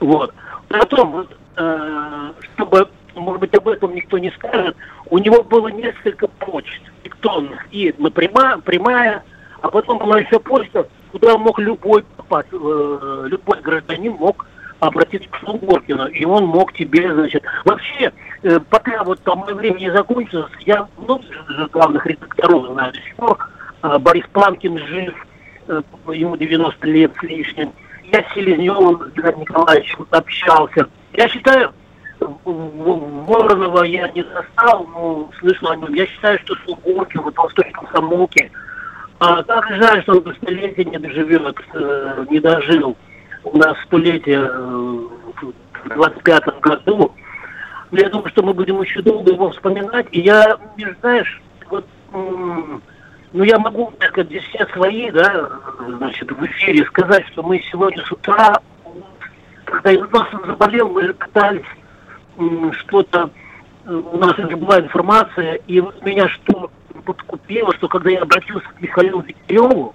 Вот. 0.00 0.34
Потом, 0.68 1.12
вот, 1.12 1.36
э, 1.56 2.32
чтобы 2.54 2.88
может 3.14 3.40
быть, 3.40 3.54
об 3.54 3.68
этом 3.68 3.94
никто 3.94 4.18
не 4.18 4.30
скажет, 4.30 4.76
у 5.06 5.18
него 5.18 5.42
было 5.42 5.68
несколько 5.68 6.26
почт 6.26 6.80
электронных. 7.04 7.66
И 7.70 7.92
прямая, 7.92 8.58
прямая, 8.58 9.24
а 9.62 9.68
потом 9.70 9.98
была 9.98 10.20
еще 10.20 10.38
почта, 10.40 10.86
куда 11.12 11.36
мог 11.36 11.58
любой 11.58 12.02
попасть, 12.16 12.48
э, 12.52 13.24
любой 13.26 13.60
гражданин 13.60 14.12
мог 14.12 14.46
обратиться 14.78 15.28
к 15.28 15.38
Сунгоркину, 15.44 16.06
и 16.06 16.24
он 16.24 16.46
мог 16.46 16.72
тебе, 16.72 17.12
значит... 17.12 17.44
Вообще, 17.64 18.12
э, 18.42 18.58
пока 18.70 19.04
вот 19.04 19.20
там 19.22 19.40
мое 19.40 19.54
время 19.54 19.78
не 19.78 19.92
закончилось, 19.92 20.50
я 20.60 20.88
много 20.96 21.22
ну, 21.48 21.68
главных 21.68 22.06
редакторов 22.06 22.72
знаю 22.72 22.92
до 22.92 23.00
сих 23.00 23.16
пор. 23.16 23.38
Э, 23.82 23.98
Борис 23.98 24.24
Планкин 24.32 24.78
жив, 24.78 25.14
ему 26.08 26.36
90 26.36 26.86
лет 26.86 27.12
с 27.20 27.22
лишним. 27.22 27.72
Я 28.10 28.22
с 28.22 28.34
Селезневым 28.34 29.12
Геннадием 29.14 29.40
Николаевичем 29.42 30.06
общался. 30.10 30.88
Я 31.12 31.28
считаю, 31.28 31.72
Воронова 32.44 33.84
я 33.84 34.08
не 34.08 34.24
застал, 34.24 34.86
но 34.86 35.30
слышал 35.38 35.70
о 35.70 35.76
нем. 35.76 35.94
Я 35.94 36.06
считаю, 36.06 36.38
что 36.40 36.54
Сунгоркин, 36.66 37.20
вот 37.22 37.34
Толстой 37.34 37.70
комсомолки, 37.70 38.50
а 39.20 39.42
так 39.42 39.68
жаль, 39.68 40.02
что 40.02 40.12
он 40.12 40.22
до 40.22 40.32
столетия 40.32 40.84
не 40.84 40.98
доживет, 40.98 41.56
э, 41.74 42.24
не 42.30 42.40
дожил. 42.40 42.96
У 43.44 43.58
нас 43.58 43.76
столетие 43.84 44.40
э, 44.40 45.00
в 45.84 45.88
25 45.94 46.60
году. 46.60 47.14
Я 47.90 48.08
думаю, 48.08 48.30
что 48.30 48.42
мы 48.42 48.54
будем 48.54 48.76
очень 48.76 49.02
долго 49.02 49.32
его 49.32 49.50
вспоминать. 49.50 50.06
И 50.12 50.20
я, 50.20 50.56
знаешь, 51.00 51.42
вот, 51.68 51.86
ну 52.12 53.44
я 53.44 53.58
могу, 53.58 53.92
так 53.98 54.10
сказать, 54.10 54.30
здесь 54.30 54.44
все 54.44 54.66
свои, 54.68 55.10
да, 55.10 55.50
значит, 55.98 56.32
в 56.32 56.46
эфире 56.46 56.86
сказать, 56.86 57.26
что 57.28 57.42
мы 57.42 57.60
сегодня 57.70 58.02
с 58.04 58.10
утра, 58.12 58.58
когда 59.66 59.92
нас 59.92 60.28
заболел, 60.46 60.88
мы 60.88 61.02
же 61.02 61.14
пытались 61.14 61.66
что-то, 62.78 63.30
э, 63.84 63.92
у 63.92 64.16
нас 64.16 64.38
уже 64.38 64.56
была 64.56 64.80
информация, 64.80 65.60
и 65.66 65.82
меня 66.02 66.26
что 66.28 66.70
подкупило, 67.00 67.74
что 67.74 67.88
когда 67.88 68.10
я 68.10 68.22
обратился 68.22 68.66
к 68.68 68.80
Михаилу 68.80 69.22
Дегтяреву, 69.22 69.94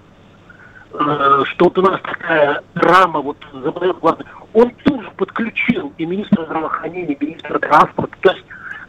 э, 0.92 1.42
что 1.44 1.64
вот 1.66 1.78
у 1.78 1.82
нас 1.82 2.00
такая 2.02 2.62
драма, 2.74 3.20
вот 3.20 3.36
заболел 3.52 3.94
главный, 3.94 4.26
он 4.52 4.70
тоже 4.84 5.10
подключил 5.16 5.92
и 5.98 6.06
министра 6.06 6.44
здравоохранения, 6.44 7.14
и 7.14 7.24
министра 7.24 7.58
транспорта, 7.58 8.16
то 8.20 8.30
есть, 8.30 8.44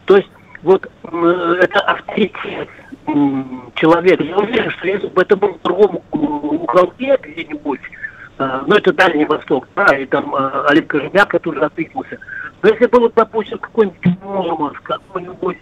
то 0.06 0.16
есть 0.16 0.30
вот 0.62 0.90
э, 1.04 1.60
это 1.62 1.80
авторитет 1.80 2.68
человека. 3.74 4.22
Я 4.22 4.36
уверен, 4.36 4.70
что 4.72 4.86
если 4.86 5.06
бы 5.06 5.22
это 5.22 5.34
был 5.34 5.54
в 5.54 5.62
другом 5.62 6.02
уголке 6.10 7.18
где-нибудь, 7.22 7.80
ну 8.38 8.76
это 8.76 8.92
Дальний 8.92 9.24
Восток, 9.24 9.66
да, 9.74 9.96
и 9.96 10.04
там 10.04 10.34
Олег 10.66 10.88
Кожемяк 10.88 11.40
тоже 11.40 11.60
отыгрался, 11.60 12.18
но 12.62 12.68
если 12.70 12.86
было, 12.86 13.10
допустим, 13.14 13.58
какой-нибудь 13.58 14.22
Мурманск, 14.22 14.82
какой-нибудь, 14.82 15.58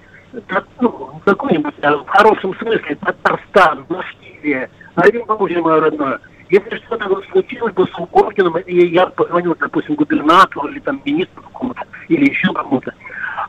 ну, 0.81 1.21
какой-нибудь, 1.25 1.75
в 1.79 2.07
хорошем 2.07 2.55
смысле, 2.57 2.97
Татарстан, 2.97 3.85
Башкирия, 3.89 4.71
Оренбург, 4.95 5.41
мое 5.41 5.81
родное, 5.81 6.21
если 6.49 6.77
что-то 6.77 7.09
вот 7.09 7.25
случилось 7.31 7.75
бы 7.75 7.87
с 7.87 7.99
Укоркиным, 7.99 8.57
и 8.59 8.87
я 8.87 9.07
позвонил, 9.07 9.57
допустим, 9.59 9.97
губернатору 9.97 10.69
или 10.69 10.79
там 10.81 11.01
министру 11.05 11.43
какому-то, 11.43 11.83
или 12.09 12.31
еще 12.31 12.53
кому-то, 12.53 12.93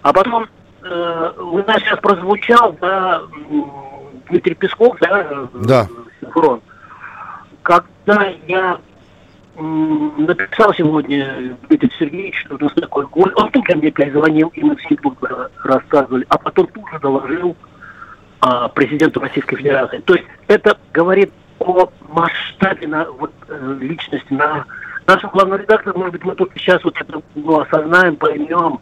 а 0.02 0.14
потом 0.14 0.48
э, 0.84 1.32
у 1.38 1.58
нас 1.60 1.78
сейчас 1.80 2.00
прозвучал, 2.00 2.76
да, 2.82 3.22
Дмитрий 4.30 4.56
Песков, 4.56 4.98
да, 5.00 5.48
да. 5.54 5.88
синхрон. 6.20 6.62
Когда 7.62 8.34
я 8.48 8.80
написал 9.58 10.74
сегодня 10.74 11.58
Дмитрий 11.68 11.92
Сергеевич, 11.98 12.40
что 12.46 12.56
у 12.56 12.64
нас 12.64 12.74
такой 12.74 13.08
голь. 13.08 13.34
Он 13.36 13.50
тут 13.52 13.68
мне 13.76 13.90
опять 13.90 14.12
звонил, 14.12 14.50
и 14.54 14.64
мы 14.64 14.76
все 14.76 14.96
тут 14.98 15.18
рассказывали, 15.64 16.26
а 16.30 16.38
потом 16.38 16.68
тут 16.68 16.90
же 16.92 17.00
доложил 17.00 17.56
а, 18.40 18.68
президенту 18.70 19.20
Российской 19.20 19.56
Федерации. 19.56 20.00
То 20.00 20.14
есть 20.14 20.28
это 20.48 20.78
говорит 20.94 21.32
о 21.60 21.90
масштабе 22.10 22.88
на, 22.88 23.06
вот, 23.12 23.32
э, 23.48 23.78
личности, 23.82 24.32
на 24.32 24.66
нашем 25.08 25.32
главном 25.32 25.60
редакторе, 25.60 25.98
может 25.98 26.14
быть, 26.14 26.24
мы 26.24 26.36
тут 26.36 26.52
сейчас 26.56 26.84
вот 26.84 26.96
это 27.02 27.20
ну, 27.34 27.60
осознаем, 27.60 28.16
поймем. 28.16 28.80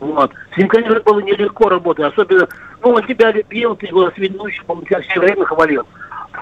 Вот. 0.00 0.32
С 0.52 0.56
ним, 0.56 0.66
конечно, 0.66 0.98
было 1.00 1.20
нелегко 1.20 1.68
работать, 1.68 2.12
особенно, 2.12 2.48
ну, 2.82 2.90
он 2.90 3.06
тебя 3.06 3.30
любил, 3.30 3.76
ты 3.76 3.86
его 3.86 4.10
ведущий, 4.16 4.62
он 4.66 4.84
тебя 4.84 5.00
все 5.02 5.20
время 5.20 5.44
хвалил 5.44 5.86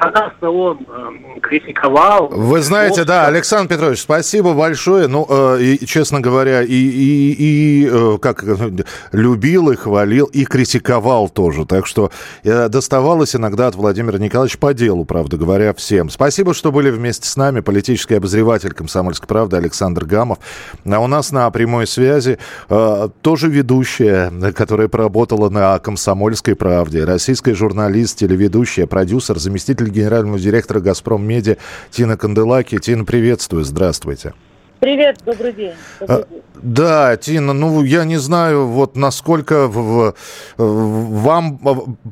когда-то 0.01 0.51
он 0.51 0.87
э, 0.89 1.41
критиковал. 1.41 2.29
Вы 2.29 2.61
знаете, 2.61 3.05
да, 3.05 3.27
Александр 3.27 3.75
Петрович, 3.75 4.01
спасибо 4.01 4.55
большое. 4.55 5.09
Ну, 5.09 5.27
э, 5.29 5.61
и, 5.61 5.87
честно 5.87 6.21
говоря, 6.21 6.63
и, 6.63 6.73
и, 6.73 7.33
и 7.39 7.89
э, 7.91 8.19
как 8.21 8.45
любил 9.13 9.71
и 9.71 9.77
хвалил, 9.77 10.27
и 10.27 10.45
критиковал 10.45 11.29
тоже. 11.29 11.65
Так 11.65 11.87
что 11.87 12.11
э, 12.45 12.69
доставалось 12.69 13.35
иногда 13.35 13.67
от 13.67 13.75
Владимира 13.75 14.19
Николаевича 14.19 14.59
по 14.59 14.75
делу, 14.75 15.05
правда 15.05 15.37
говоря, 15.37 15.75
всем. 15.75 16.11
Спасибо, 16.11 16.55
что 16.55 16.73
были 16.73 16.91
вместе 16.91 17.29
с 17.29 17.37
нами. 17.37 17.61
Политический 17.61 18.15
обозреватель 18.15 18.73
«Комсомольской 18.73 19.27
правды» 19.27 19.57
Александр 19.57 20.05
Гамов. 20.05 20.39
А 20.85 20.99
у 21.01 21.07
нас 21.07 21.33
на 21.33 21.51
прямой 21.51 21.87
связи 21.87 22.39
э, 22.69 23.09
тоже 23.23 23.49
ведущая, 23.49 24.31
которая 24.53 24.89
поработала 24.89 25.49
на 25.49 25.79
«Комсомольской 25.79 26.55
правде», 26.55 27.05
российская 27.05 27.55
журналист, 27.55 28.19
телеведущая, 28.19 28.87
продюсер, 28.87 29.39
заместитель 29.39 29.88
заместитель 29.89 29.91
генерального 29.91 30.39
директора 30.39 30.81
«Газпром 30.81 31.27
Меди» 31.27 31.59
Тина 31.91 32.17
Канделаки. 32.17 32.79
Тина, 32.79 33.05
приветствую, 33.05 33.65
здравствуйте. 33.65 34.35
Привет, 34.81 35.19
добрый 35.27 35.53
день. 35.53 35.75
Добрый 35.99 36.19
а, 36.19 36.27
день. 36.29 36.43
Да, 36.63 37.17
Тина, 37.17 37.53
ну 37.53 37.83
я 37.83 38.05
не 38.05 38.17
знаю, 38.17 38.67
вот 38.67 38.97
насколько 38.97 39.67
в, 39.67 40.15
в, 40.57 41.23
вам 41.23 41.59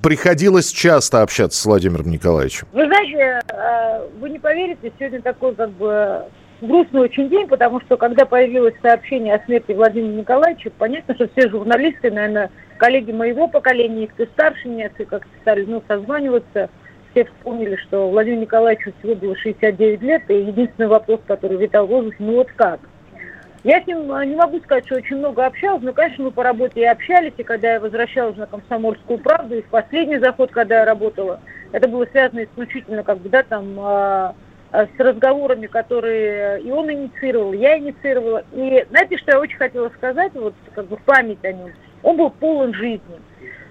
приходилось 0.03 0.73
часто 0.73 1.23
общаться 1.23 1.61
с 1.61 1.65
Владимиром 1.65 2.11
Николаевичем. 2.11 2.67
Вы 2.73 2.87
знаете, 2.87 3.41
э, 3.49 4.09
вы 4.19 4.31
не 4.31 4.41
поверите, 4.41 4.93
сегодня 4.99 5.23
такой 5.23 5.55
как 5.55 5.71
бы 5.71 6.25
грустный 6.61 7.03
очень 7.03 7.29
день, 7.29 7.47
потому 7.47 7.81
что 7.83 7.97
когда 7.97 8.25
появилось 8.25 8.75
сообщение 8.83 9.37
о 9.37 9.45
смерти 9.45 9.71
Владимира 9.73 10.21
Николаевича, 10.21 10.71
понятно, 10.77 11.15
что 11.15 11.29
все 11.29 11.49
журналисты, 11.49 12.11
наверное, 12.11 12.51
коллеги 12.79 13.13
моего 13.13 13.47
поколения, 13.47 14.09
кто 14.09 14.25
старше 14.27 14.67
меня, 14.67 14.89
как-то 14.89 15.29
стали 15.43 15.65
ну, 15.67 15.85
созваниваться, 15.87 16.69
все 17.17 17.25
вспомнили, 17.25 17.77
что 17.77 18.11
Владимиру 18.11 18.43
Николаевичу 18.43 18.93
всего 18.99 19.15
было 19.15 19.35
69 19.37 20.03
лет, 20.03 20.23
и 20.29 20.35
единственный 20.35 20.89
вопрос, 20.89 21.21
который 21.27 21.57
витал 21.57 21.87
в 21.87 21.91
воздухе, 21.91 22.17
ну 22.19 22.35
вот 22.35 22.49
как? 22.57 22.81
Я 23.65 23.83
с 23.83 23.87
ним 23.87 24.07
не 24.29 24.37
могу 24.37 24.61
сказать, 24.61 24.85
что 24.85 24.97
очень 24.97 25.17
много 25.17 25.47
общалась, 25.47 25.83
но, 25.83 25.95
конечно, 25.95 26.25
мы 26.25 26.31
по 26.31 26.43
работе 26.43 26.83
и 26.83 26.85
общались, 26.85 27.33
и 27.39 27.43
когда 27.43 27.73
я 27.73 27.81
возвращалась 27.81 28.37
на 28.37 28.47
комсомольскую 28.47 29.19
правду, 29.19 29.57
и 29.57 29.63
в 29.63 29.69
последний 29.69 30.19
заход, 30.19 30.51
когда 30.51 30.81
я 30.81 30.85
работала, 30.85 31.41
это 31.73 31.89
было 31.89 32.05
связано 32.05 32.45
исключительно, 32.45 33.03
как 33.03 33.19
бы, 33.19 33.31
да, 33.31 33.43
там, 33.43 33.75
а, 33.79 34.35
а, 34.71 34.87
с 34.87 35.01
разговорами, 35.01 35.67
которые 35.67 36.61
и 36.61 36.71
он 36.71 36.93
инициировал, 36.93 37.55
я 37.55 37.79
инициировала. 37.79 38.45
И 38.53 38.85
знаете, 38.91 39.17
что 39.17 39.33
я 39.33 39.41
очень 39.41 39.57
хотела 39.57 39.89
сказать, 39.89 40.33
вот 40.35 40.55
как 40.75 40.87
бы 40.87 40.97
в 40.99 41.03
память 41.03 41.43
о 41.45 41.53
нем? 41.53 41.73
Он 42.03 42.19
был 42.19 42.31
полон 42.31 42.75
жизни. 42.75 43.01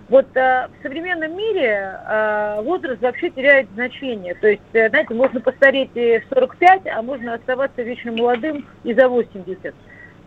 Вот 0.08 0.28
э, 0.36 0.68
в 0.68 0.84
современном 0.84 1.36
мире 1.36 2.00
э, 2.08 2.62
возраст 2.62 3.02
вообще 3.02 3.32
теряет 3.32 3.68
значение. 3.74 4.36
То 4.36 4.48
есть, 4.48 4.62
э, 4.74 4.90
знаете, 4.90 5.16
можно 5.16 5.40
постареть 5.40 5.90
и 5.96 6.20
в 6.20 6.34
45, 6.34 6.82
а 6.88 7.02
можно 7.02 7.34
оставаться 7.34 7.82
вечно 7.82 8.12
молодым 8.12 8.68
и 8.84 8.94
за 8.94 9.10
80. 9.10 9.74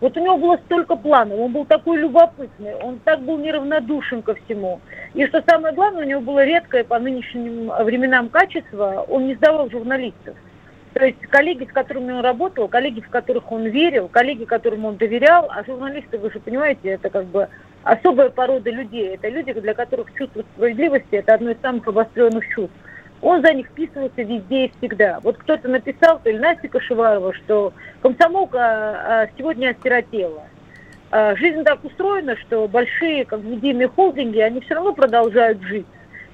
Вот 0.01 0.17
у 0.17 0.23
него 0.23 0.37
было 0.37 0.57
столько 0.65 0.95
планов, 0.95 1.39
он 1.39 1.51
был 1.51 1.65
такой 1.65 1.97
любопытный, 1.99 2.75
он 2.75 2.99
так 2.99 3.21
был 3.21 3.37
неравнодушен 3.37 4.21
ко 4.21 4.35
всему. 4.35 4.79
И 5.13 5.25
что 5.27 5.43
самое 5.47 5.73
главное, 5.73 6.05
у 6.05 6.07
него 6.07 6.21
было 6.21 6.43
редкое 6.43 6.83
по 6.83 6.99
нынешним 6.99 7.69
временам 7.83 8.29
качество, 8.29 9.05
он 9.09 9.27
не 9.27 9.35
сдавал 9.35 9.69
журналистов. 9.69 10.35
То 10.93 11.05
есть 11.05 11.19
коллеги, 11.29 11.65
с 11.69 11.73
которыми 11.73 12.13
он 12.13 12.21
работал, 12.21 12.67
коллеги, 12.67 13.01
в 13.01 13.09
которых 13.09 13.51
он 13.51 13.67
верил, 13.67 14.07
коллеги, 14.07 14.45
которым 14.45 14.85
он 14.85 14.97
доверял, 14.97 15.47
а 15.49 15.63
журналисты, 15.63 16.17
вы 16.17 16.31
же 16.31 16.39
понимаете, 16.39 16.89
это 16.89 17.09
как 17.09 17.25
бы 17.25 17.47
особая 17.83 18.29
порода 18.29 18.69
людей. 18.69 19.15
Это 19.15 19.29
люди, 19.29 19.53
для 19.53 19.73
которых 19.73 20.13
чувство 20.13 20.43
справедливости– 20.53 21.07
это 21.11 21.35
одно 21.35 21.51
из 21.51 21.61
самых 21.61 21.87
обостренных 21.87 22.47
чувств. 22.49 22.75
Он 23.21 23.41
за 23.41 23.53
них 23.53 23.67
вписывался 23.67 24.21
везде 24.21 24.65
и 24.65 24.71
всегда. 24.77 25.19
Вот 25.23 25.37
кто-то 25.37 25.67
написал, 25.67 26.19
то 26.23 26.29
ли 26.29 26.39
Настя 26.39 26.69
Кашеварова, 26.69 27.33
что 27.33 27.73
комсомолка 28.01 28.59
а, 28.59 29.27
сегодня 29.37 29.75
осиротела. 29.77 30.43
А, 31.11 31.35
жизнь 31.35 31.63
так 31.63 31.83
устроена, 31.83 32.37
что 32.37 32.67
большие 32.67 33.25
как 33.25 33.41
медийные 33.41 33.89
холдинги, 33.89 34.39
они 34.39 34.61
все 34.61 34.75
равно 34.75 34.93
продолжают 34.93 35.61
жить. 35.63 35.87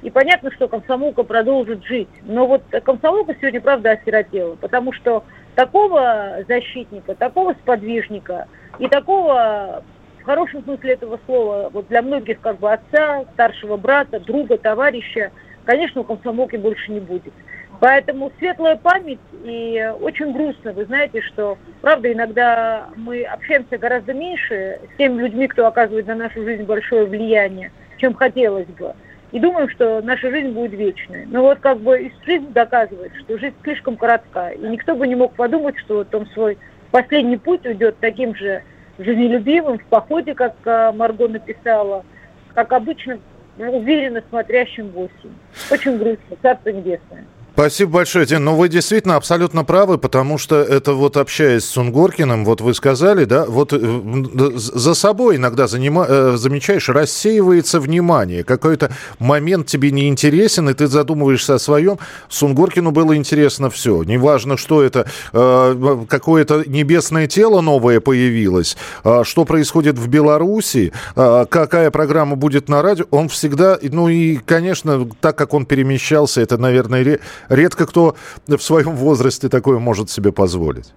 И 0.03 0.11
понятно, 0.11 0.51
что 0.51 0.67
комсомолка 0.67 1.23
продолжит 1.23 1.83
жить. 1.85 2.09
Но 2.23 2.45
вот 2.45 2.61
комсомолка 2.83 3.35
сегодня, 3.41 3.61
правда, 3.61 3.91
осиротела, 3.91 4.55
потому 4.55 4.93
что 4.93 5.23
такого 5.55 6.43
защитника, 6.47 7.15
такого 7.15 7.53
сподвижника 7.53 8.47
и 8.77 8.87
такого 8.87 9.83
в 10.25 10.27
хорошем 10.27 10.63
смысле 10.63 10.93
этого 10.93 11.19
слова, 11.27 11.69
вот 11.71 11.87
для 11.87 12.01
многих 12.01 12.41
как 12.41 12.57
бы 12.57 12.73
отца, 12.73 13.25
старшего 13.33 13.77
брата, 13.77 14.19
друга, 14.19 14.57
товарища, 14.57 15.31
конечно, 15.65 16.01
у 16.01 16.03
комсомолки 16.03 16.55
больше 16.55 16.91
не 16.91 16.99
будет. 16.99 17.31
Поэтому 17.79 18.31
светлая 18.39 18.75
память 18.75 19.19
и 19.43 19.93
очень 20.01 20.33
грустно. 20.33 20.73
Вы 20.73 20.85
знаете, 20.85 21.21
что, 21.21 21.59
правда, 21.81 22.11
иногда 22.11 22.87
мы 22.95 23.21
общаемся 23.21 23.77
гораздо 23.77 24.15
меньше 24.15 24.79
с 24.91 24.97
теми 24.97 25.21
людьми, 25.21 25.47
кто 25.47 25.67
оказывает 25.67 26.07
на 26.07 26.15
нашу 26.15 26.43
жизнь 26.43 26.63
большое 26.63 27.05
влияние, 27.05 27.71
чем 27.97 28.15
хотелось 28.15 28.65
бы. 28.65 28.95
И 29.31 29.39
думаем, 29.39 29.69
что 29.69 30.01
наша 30.01 30.31
жизнь 30.31 30.53
будет 30.53 30.73
вечной. 30.73 31.25
Но 31.27 31.43
вот 31.43 31.59
как 31.59 31.79
бы 31.81 32.11
жизнь 32.25 32.51
доказывает, 32.51 33.11
что 33.19 33.37
жизнь 33.37 33.55
слишком 33.61 33.95
коротка. 33.95 34.49
И 34.49 34.61
никто 34.61 34.95
бы 34.95 35.05
не 35.05 35.15
мог 35.15 35.35
подумать, 35.35 35.77
что 35.77 35.97
вот 35.97 36.15
он 36.15 36.25
свой 36.27 36.57
последний 36.89 37.37
путь 37.37 37.63
уйдет 37.63 37.97
таким 37.99 38.35
же 38.35 38.63
жизнелюбивым, 38.97 39.79
в 39.79 39.85
походе, 39.85 40.33
как 40.33 40.55
а, 40.65 40.91
Марго 40.91 41.27
написала, 41.27 42.05
как 42.53 42.71
обычно, 42.73 43.19
уверенно 43.57 44.23
смотрящим 44.29 44.89
в. 44.89 45.29
Очень 45.71 45.97
грустно. 45.97 46.37
Царство 46.41 46.69
небесное. 46.69 47.25
Спасибо 47.55 47.91
большое, 47.91 48.25
Дин. 48.25 48.43
Ну, 48.43 48.57
вы 48.57 48.67
действительно 48.67 49.15
абсолютно 49.15 49.63
правы, 49.63 49.97
потому 49.97 50.37
что 50.37 50.57
это 50.57 50.91
вот 50.91 51.15
общаясь 51.15 51.63
с 51.63 51.69
Сунгоркиным, 51.69 52.43
вот 52.43 52.59
вы 52.59 52.73
сказали, 52.73 53.23
да, 53.23 53.45
вот 53.45 53.71
э, 53.71 54.51
за 54.57 54.93
собой 54.93 55.37
иногда 55.37 55.65
занима, 55.65 56.05
э, 56.05 56.33
замечаешь, 56.35 56.89
рассеивается 56.89 57.79
внимание. 57.79 58.43
Какой-то 58.43 58.91
момент 59.19 59.67
тебе 59.67 59.91
не 59.91 60.09
интересен, 60.09 60.67
и 60.67 60.73
ты 60.73 60.87
задумываешься 60.87 61.55
о 61.55 61.59
своем. 61.59 61.97
Сунгоркину 62.27 62.91
было 62.91 63.15
интересно 63.15 63.69
все. 63.69 64.03
Неважно, 64.03 64.57
что 64.57 64.83
это, 64.83 65.07
э, 65.31 66.05
какое-то 66.09 66.65
небесное 66.67 67.27
тело 67.27 67.61
новое 67.61 68.01
появилось, 68.01 68.75
что 69.23 69.45
происходит 69.45 69.97
в 69.97 70.09
Беларуси, 70.09 70.91
какая 71.15 71.89
программа 71.89 72.35
будет 72.35 72.67
на 72.67 72.81
радио. 72.81 73.05
Он 73.11 73.29
всегда, 73.29 73.79
ну 73.81 74.09
и, 74.09 74.35
конечно, 74.45 75.09
так 75.21 75.37
как 75.37 75.53
он 75.53 75.65
перемещался, 75.65 76.41
это, 76.41 76.57
наверное, 76.57 77.21
редко 77.49 77.85
кто 77.85 78.15
в 78.47 78.59
своем 78.59 78.95
возрасте 78.95 79.49
такое 79.49 79.79
может 79.79 80.09
себе 80.09 80.31
позволить. 80.31 80.93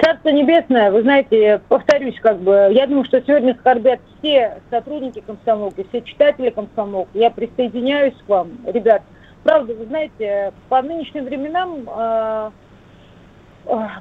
Царство 0.00 0.28
Небесное, 0.28 0.92
вы 0.92 1.02
знаете, 1.02 1.60
повторюсь, 1.68 2.14
как 2.20 2.38
бы, 2.38 2.70
я 2.72 2.86
думаю, 2.86 3.04
что 3.04 3.20
сегодня 3.20 3.56
скорбят 3.58 3.98
все 4.18 4.60
сотрудники 4.70 5.20
комсомолки, 5.26 5.84
все 5.88 6.02
читатели 6.02 6.50
комсомолки. 6.50 7.18
Я 7.18 7.30
присоединяюсь 7.30 8.14
к 8.24 8.28
вам, 8.28 8.50
ребят. 8.66 9.02
Правда, 9.42 9.74
вы 9.74 9.86
знаете, 9.86 10.52
по 10.68 10.82
нынешним 10.82 11.24
временам 11.24 11.88
э, 11.88 12.50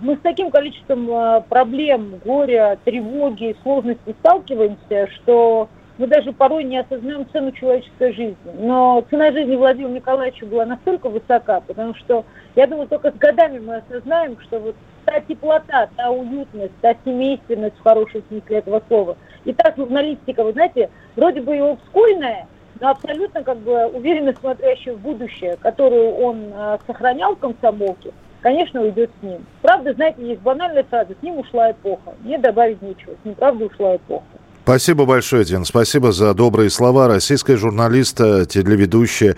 мы 0.01 0.15
с 0.15 0.19
таким 0.19 0.51
количеством 0.51 1.09
э, 1.09 1.41
проблем, 1.49 2.19
горя, 2.23 2.77
тревоги, 2.85 3.55
сложностей 3.63 4.15
сталкиваемся, 4.19 5.07
что 5.15 5.67
мы 5.97 6.07
даже 6.07 6.31
порой 6.31 6.63
не 6.63 6.77
осознаем 6.77 7.27
цену 7.31 7.51
человеческой 7.51 8.13
жизни. 8.13 8.51
Но 8.59 9.03
цена 9.09 9.31
жизни 9.31 9.55
Владимира 9.55 9.91
Николаевича 9.91 10.45
была 10.45 10.65
настолько 10.65 11.09
высока, 11.09 11.61
потому 11.61 11.95
что, 11.95 12.25
я 12.55 12.67
думаю, 12.67 12.87
только 12.87 13.11
с 13.11 13.15
годами 13.15 13.59
мы 13.59 13.77
осознаем, 13.77 14.37
что 14.41 14.59
вот 14.59 14.75
та 15.05 15.19
теплота, 15.21 15.89
та 15.95 16.11
уютность, 16.11 16.73
та 16.81 16.95
семейственность 17.05 17.77
в 17.77 17.83
хорошем 17.83 18.23
смысле 18.27 18.57
этого 18.57 18.81
слова, 18.87 19.17
и 19.45 19.53
та 19.53 19.73
журналистика, 19.75 20.43
вы 20.43 20.53
знаете, 20.53 20.89
вроде 21.15 21.41
бы 21.41 21.55
и 21.55 21.59
обскульная, 21.59 22.47
но 22.79 22.89
абсолютно 22.89 23.43
как 23.43 23.57
бы 23.57 23.87
уверенно 23.87 24.33
смотрящая 24.33 24.95
в 24.95 24.99
будущее, 24.99 25.57
которую 25.61 26.15
он 26.15 26.51
э, 26.53 26.77
сохранял 26.85 27.35
в 27.35 27.39
комсомолке, 27.39 28.11
конечно, 28.41 28.81
уйдет 28.81 29.09
с 29.19 29.23
ним. 29.23 29.45
Правда, 29.61 29.93
знаете, 29.93 30.27
есть 30.27 30.41
банальная 30.41 30.83
фраза, 30.83 31.13
с 31.19 31.23
ним 31.23 31.39
ушла 31.39 31.71
эпоха. 31.71 32.13
Мне 32.19 32.37
добавить 32.37 32.81
нечего, 32.81 33.15
с 33.21 33.25
ним 33.25 33.33
правда 33.35 33.65
ушла 33.65 33.95
эпоха. 33.95 34.36
Спасибо 34.67 35.05
большое, 35.05 35.45
Дин. 35.45 35.63
Спасибо 35.63 36.11
за 36.11 36.33
добрые 36.33 36.69
слова. 36.69 37.07
Российская 37.07 37.55
журналиста, 37.55 38.45
телеведущая, 38.45 39.37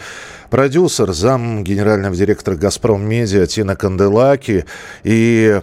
продюсер, 0.49 1.13
зам 1.13 1.63
генерального 1.63 2.15
директора 2.15 2.55
«Газпром 2.55 3.07
Медиа» 3.07 3.45
Тина 3.45 3.75
Канделаки. 3.75 4.65
И 5.03 5.61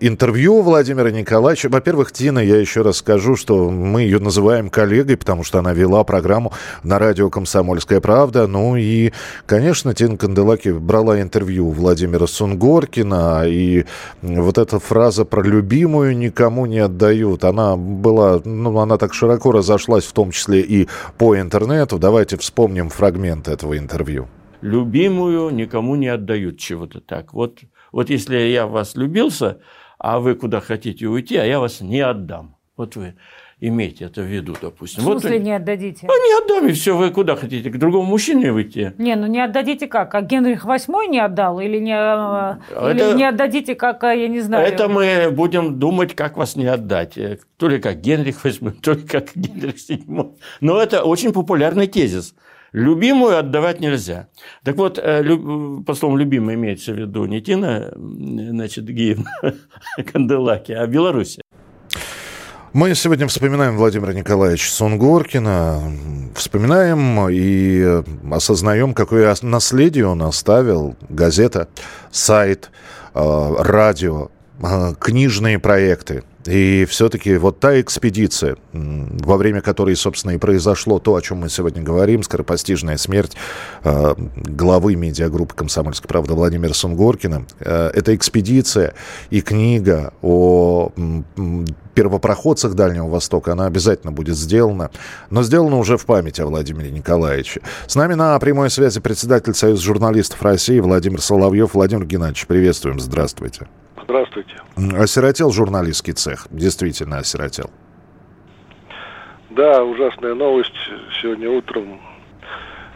интервью 0.00 0.62
Владимира 0.62 1.10
Николаевича. 1.10 1.68
Во-первых, 1.68 2.12
Тина, 2.12 2.38
я 2.38 2.56
еще 2.56 2.82
раз 2.82 2.98
скажу, 2.98 3.36
что 3.36 3.70
мы 3.70 4.02
ее 4.02 4.18
называем 4.18 4.70
коллегой, 4.70 5.16
потому 5.16 5.44
что 5.44 5.58
она 5.58 5.72
вела 5.72 6.04
программу 6.04 6.52
на 6.82 6.98
радио 6.98 7.30
«Комсомольская 7.30 8.00
правда». 8.00 8.46
Ну 8.46 8.76
и, 8.76 9.12
конечно, 9.46 9.94
Тина 9.94 10.16
Канделаки 10.16 10.70
брала 10.70 11.20
интервью 11.20 11.70
Владимира 11.70 12.26
Сунгоркина. 12.26 13.44
И 13.46 13.84
вот 14.22 14.58
эта 14.58 14.78
фраза 14.78 15.24
про 15.24 15.42
любимую 15.42 16.16
никому 16.16 16.66
не 16.66 16.78
отдают, 16.78 17.44
она 17.44 17.76
была, 17.76 18.40
ну, 18.44 18.78
она 18.78 18.96
так 18.96 19.14
широко 19.14 19.52
разошлась, 19.52 20.04
в 20.04 20.12
том 20.12 20.30
числе 20.30 20.60
и 20.60 20.88
по 21.16 21.38
интернету. 21.38 21.98
Давайте 21.98 22.36
вспомним 22.36 22.88
фрагмент 22.88 23.48
этого 23.48 23.76
интервью. 23.76 24.28
Любимую 24.60 25.50
никому 25.50 25.94
не 25.94 26.08
отдают 26.08 26.58
чего-то 26.58 27.00
так. 27.00 27.32
Вот 27.32 27.60
вот 27.92 28.10
если 28.10 28.36
я 28.36 28.66
в 28.66 28.72
вас 28.72 28.94
влюбился, 28.94 29.60
а 29.98 30.20
вы 30.20 30.34
куда 30.34 30.60
хотите 30.60 31.06
уйти, 31.06 31.36
а 31.36 31.44
я 31.44 31.60
вас 31.60 31.80
не 31.80 32.00
отдам. 32.00 32.56
Вот 32.76 32.94
вы 32.94 33.14
имейте 33.60 34.04
это 34.04 34.22
в 34.22 34.26
виду, 34.26 34.54
допустим. 34.60 35.02
В 35.02 35.06
смысле 35.06 35.38
вот, 35.38 35.44
не 35.44 35.52
отдадите? 35.56 36.06
А 36.06 36.12
не 36.12 36.44
отдам, 36.44 36.68
и 36.68 36.72
все, 36.72 36.96
вы 36.96 37.10
куда 37.10 37.34
хотите? 37.34 37.70
К 37.70 37.76
другому 37.76 38.04
мужчине 38.04 38.52
выйти? 38.52 38.94
Не, 38.98 39.16
ну 39.16 39.26
не 39.26 39.40
отдадите 39.40 39.88
как? 39.88 40.12
Как 40.12 40.26
Генрих 40.26 40.64
VIII 40.64 41.08
не 41.08 41.18
отдал? 41.18 41.58
Или 41.58 41.78
не, 41.80 41.90
это, 41.90 42.60
или 42.90 43.16
не 43.16 43.24
отдадите, 43.24 43.74
как, 43.74 44.04
я 44.04 44.28
не 44.28 44.40
знаю... 44.40 44.64
Это 44.64 44.88
мы 44.88 45.30
будем 45.32 45.80
думать, 45.80 46.14
как 46.14 46.36
вас 46.36 46.54
не 46.54 46.66
отдать. 46.66 47.18
То 47.56 47.68
ли 47.68 47.80
как 47.80 48.00
Генрих 48.00 48.44
VIII, 48.44 48.80
то 48.80 48.92
ли 48.92 49.02
как 49.02 49.34
Генрих 49.34 49.74
VII. 49.74 50.36
Но 50.60 50.80
это 50.80 51.02
очень 51.02 51.32
популярный 51.32 51.88
тезис. 51.88 52.36
Любимую 52.72 53.38
отдавать 53.38 53.80
нельзя. 53.80 54.28
Так 54.62 54.76
вот, 54.76 54.98
э, 54.98 55.22
по 55.86 55.94
словам 55.94 56.18
любимая 56.18 56.56
имеется 56.56 56.92
в 56.92 56.98
виду 56.98 57.24
не 57.24 57.40
Тина, 57.40 57.92
значит, 57.94 58.84
Гиевна 58.84 59.30
Канделаки, 60.12 60.72
а 60.72 60.86
Беларусь. 60.86 61.38
Мы 62.74 62.94
сегодня 62.94 63.26
вспоминаем 63.26 63.78
Владимира 63.78 64.12
Николаевича 64.12 64.70
Сунгоркина, 64.70 65.90
вспоминаем 66.34 67.28
и 67.30 68.02
осознаем, 68.30 68.92
какое 68.92 69.34
наследие 69.40 70.06
он 70.06 70.22
оставил. 70.22 70.94
Газета, 71.08 71.68
сайт, 72.10 72.70
э, 73.14 73.54
радио, 73.58 74.28
э, 74.62 74.92
книжные 75.00 75.58
проекты. 75.58 76.24
И 76.44 76.86
все-таки 76.88 77.36
вот 77.36 77.60
та 77.60 77.80
экспедиция, 77.80 78.56
во 78.72 79.36
время 79.36 79.60
которой, 79.60 79.96
собственно, 79.96 80.32
и 80.32 80.38
произошло 80.38 80.98
то, 80.98 81.14
о 81.14 81.20
чем 81.20 81.38
мы 81.38 81.48
сегодня 81.48 81.82
говорим, 81.82 82.22
скоропостижная 82.22 82.96
смерть 82.96 83.36
э, 83.84 84.14
главы 84.16 84.94
медиагруппы 84.94 85.54
«Комсомольская 85.54 86.08
правда» 86.08 86.34
Владимира 86.34 86.72
Сунгоркина, 86.72 87.44
э, 87.60 87.90
эта 87.92 88.14
экспедиция 88.14 88.94
и 89.30 89.40
книга 89.40 90.12
о 90.22 90.90
э, 90.96 91.64
первопроходцах 91.94 92.74
Дальнего 92.74 93.08
Востока, 93.08 93.52
она 93.52 93.66
обязательно 93.66 94.12
будет 94.12 94.36
сделана, 94.36 94.90
но 95.30 95.42
сделана 95.42 95.76
уже 95.76 95.96
в 95.96 96.06
память 96.06 96.38
о 96.38 96.46
Владимире 96.46 96.90
Николаевиче. 96.92 97.62
С 97.88 97.96
нами 97.96 98.14
на 98.14 98.38
прямой 98.38 98.70
связи 98.70 99.00
председатель 99.00 99.54
Союза 99.54 99.82
журналистов 99.82 100.40
России 100.42 100.78
Владимир 100.78 101.20
Соловьев. 101.20 101.74
Владимир 101.74 102.06
Геннадьевич, 102.06 102.46
приветствуем, 102.46 103.00
здравствуйте. 103.00 103.66
Здравствуйте. 104.08 104.56
Осиротел 104.98 105.50
журналистский 105.50 106.14
цех, 106.14 106.46
действительно 106.50 107.18
осиротел. 107.18 107.70
Да, 109.50 109.84
ужасная 109.84 110.34
новость 110.34 110.72
сегодня 111.20 111.50
утром. 111.50 112.00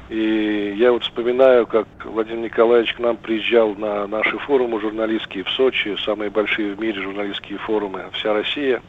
И 0.08 0.74
я 0.78 0.90
вот 0.90 1.02
вспоминаю, 1.02 1.66
как 1.66 1.86
Владимир 2.06 2.44
Николаевич 2.44 2.94
к 2.94 2.98
нам 2.98 3.18
приезжал 3.18 3.74
на 3.74 4.06
наши 4.06 4.38
форумы 4.38 4.80
журналистские 4.80 5.44
в 5.44 5.50
Сочи, 5.50 5.98
самые 6.02 6.30
большие 6.30 6.74
в 6.74 6.80
мире 6.80 7.02
журналистские 7.02 7.58
форумы 7.58 8.06
«Вся 8.14 8.32
Россия», 8.32 8.80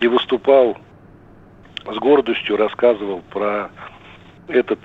и 0.00 0.08
выступал 0.08 0.76
с 1.86 1.96
гордостью, 1.96 2.58
рассказывал 2.58 3.22
про 3.30 3.70
этот 4.48 4.80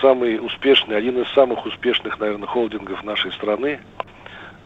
самый 0.00 0.38
успешный, 0.38 0.96
один 0.96 1.20
из 1.20 1.28
самых 1.32 1.66
успешных, 1.66 2.20
наверное, 2.20 2.46
холдингов 2.46 3.02
нашей 3.02 3.32
страны– 3.32 3.80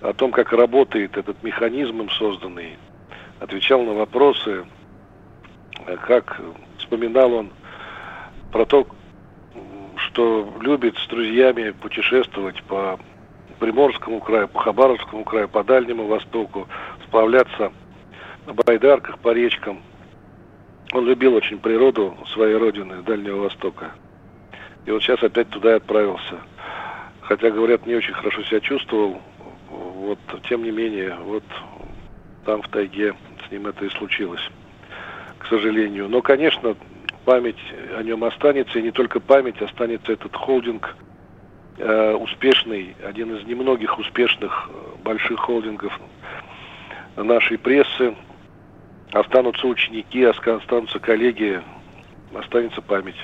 о 0.00 0.12
том, 0.12 0.30
как 0.30 0.52
работает 0.52 1.16
этот 1.16 1.42
механизм 1.42 2.02
им 2.02 2.10
созданный, 2.10 2.78
отвечал 3.40 3.82
на 3.82 3.94
вопросы, 3.94 4.66
э, 5.86 5.96
как 5.96 6.40
вспоминал 6.78 7.32
он 7.34 7.50
про 8.52 8.64
то, 8.64 8.86
что 9.96 10.52
любит 10.60 10.96
с 10.96 11.06
друзьями 11.08 11.70
путешествовать 11.70 12.62
по 12.64 12.98
Приморскому 13.58 14.20
краю, 14.20 14.48
по 14.48 14.60
Хабаровскому 14.60 15.24
краю, 15.24 15.48
по 15.48 15.64
Дальнему 15.64 16.06
Востоку, 16.06 16.68
сплавляться 17.06 17.72
на 18.46 18.54
байдарках 18.54 19.18
по 19.18 19.32
речкам. 19.32 19.82
Он 20.92 21.04
любил 21.04 21.34
очень 21.34 21.58
природу 21.58 22.16
своей 22.32 22.54
родины, 22.54 23.02
Дальнего 23.02 23.42
Востока. 23.42 23.92
И 24.86 24.90
вот 24.90 25.02
сейчас 25.02 25.22
опять 25.22 25.50
туда 25.50 25.72
и 25.72 25.76
отправился. 25.76 26.38
Хотя, 27.20 27.50
говорят, 27.50 27.84
не 27.84 27.96
очень 27.96 28.14
хорошо 28.14 28.42
себя 28.44 28.60
чувствовал, 28.60 29.20
вот, 30.08 30.42
тем 30.48 30.62
не 30.62 30.70
менее, 30.70 31.14
вот 31.22 31.44
там 32.46 32.62
в 32.62 32.68
тайге 32.68 33.14
с 33.46 33.50
ним 33.50 33.66
это 33.66 33.84
и 33.84 33.90
случилось, 33.90 34.40
к 35.38 35.46
сожалению. 35.46 36.08
Но, 36.08 36.22
конечно, 36.22 36.76
память 37.26 37.58
о 37.94 38.02
нем 38.02 38.24
останется, 38.24 38.78
и 38.78 38.82
не 38.82 38.90
только 38.90 39.20
память, 39.20 39.60
останется 39.60 40.12
этот 40.12 40.34
холдинг 40.34 40.96
э, 41.76 42.14
успешный, 42.14 42.96
один 43.06 43.36
из 43.36 43.44
немногих 43.44 43.98
успешных 43.98 44.70
э, 44.72 45.02
больших 45.04 45.40
холдингов 45.40 45.92
нашей 47.16 47.58
прессы. 47.58 48.14
Останутся 49.12 49.66
ученики, 49.66 50.24
останутся 50.24 50.98
коллеги, 51.00 51.60
останется 52.34 52.80
память. 52.80 53.16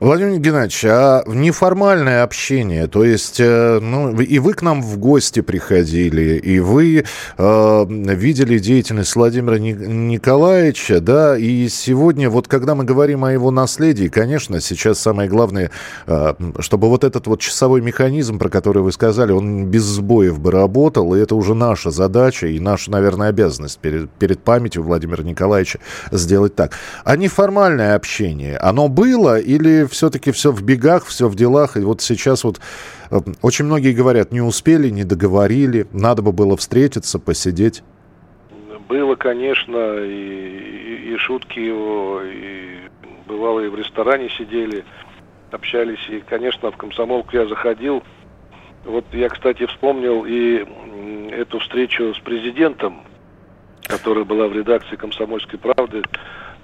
Владимир 0.00 0.38
Геннадьевич, 0.38 0.84
а 0.84 1.24
неформальное 1.26 2.22
общение, 2.22 2.86
то 2.86 3.02
есть, 3.02 3.40
э, 3.40 3.80
ну, 3.80 4.16
и 4.20 4.38
вы 4.38 4.54
к 4.54 4.62
нам 4.62 4.80
в 4.80 4.96
гости 4.96 5.40
приходили, 5.40 6.36
и 6.36 6.60
вы 6.60 7.04
э, 7.36 7.86
видели 7.88 8.60
деятельность 8.60 9.16
Владимира 9.16 9.58
Николаевича, 9.58 11.00
да, 11.00 11.36
и 11.36 11.68
сегодня, 11.68 12.30
вот 12.30 12.46
когда 12.46 12.76
мы 12.76 12.84
говорим 12.84 13.24
о 13.24 13.32
его 13.32 13.50
наследии, 13.50 14.06
конечно, 14.06 14.60
сейчас 14.60 15.00
самое 15.00 15.28
главное, 15.28 15.72
э, 16.06 16.34
чтобы 16.60 16.88
вот 16.88 17.02
этот 17.02 17.26
вот 17.26 17.40
часовой 17.40 17.80
механизм, 17.80 18.38
про 18.38 18.50
который 18.50 18.84
вы 18.84 18.92
сказали, 18.92 19.32
он 19.32 19.66
без 19.66 19.82
сбоев 19.82 20.38
бы 20.38 20.52
работал, 20.52 21.12
и 21.16 21.18
это 21.18 21.34
уже 21.34 21.54
наша 21.54 21.90
задача 21.90 22.46
и 22.46 22.60
наша, 22.60 22.92
наверное, 22.92 23.30
обязанность 23.30 23.80
перед, 23.80 24.08
перед 24.10 24.38
памятью 24.44 24.84
Владимира 24.84 25.24
Николаевича 25.24 25.80
сделать 26.12 26.54
так. 26.54 26.74
А 27.02 27.16
неформальное 27.16 27.96
общение, 27.96 28.58
оно 28.58 28.86
было 28.86 29.40
или 29.40 29.87
все-таки 29.88 30.30
все 30.30 30.52
в 30.52 30.62
бегах, 30.62 31.04
все 31.06 31.28
в 31.28 31.34
делах. 31.34 31.76
И 31.76 31.80
вот 31.80 32.00
сейчас 32.00 32.44
вот 32.44 32.60
э, 33.10 33.18
очень 33.42 33.64
многие 33.64 33.92
говорят, 33.92 34.32
не 34.32 34.40
успели, 34.40 34.88
не 34.88 35.04
договорили, 35.04 35.86
надо 35.92 36.22
бы 36.22 36.32
было 36.32 36.56
встретиться, 36.56 37.18
посидеть. 37.18 37.82
Было, 38.88 39.16
конечно, 39.16 39.98
и, 39.98 41.08
и, 41.08 41.14
и 41.14 41.16
шутки 41.18 41.58
его, 41.58 42.22
и 42.22 42.88
бывало 43.26 43.60
и 43.60 43.68
в 43.68 43.74
ресторане 43.74 44.30
сидели, 44.30 44.84
общались. 45.50 46.08
И, 46.08 46.20
конечно, 46.20 46.70
в 46.70 46.76
комсомолку 46.76 47.36
я 47.36 47.46
заходил. 47.46 48.02
Вот 48.84 49.04
я, 49.12 49.28
кстати, 49.28 49.66
вспомнил 49.66 50.24
и 50.24 50.64
эту 51.30 51.58
встречу 51.58 52.14
с 52.14 52.18
президентом, 52.20 53.02
которая 53.86 54.24
была 54.24 54.48
в 54.48 54.54
редакции 54.54 54.96
«Комсомольской 54.96 55.58
правды», 55.58 56.02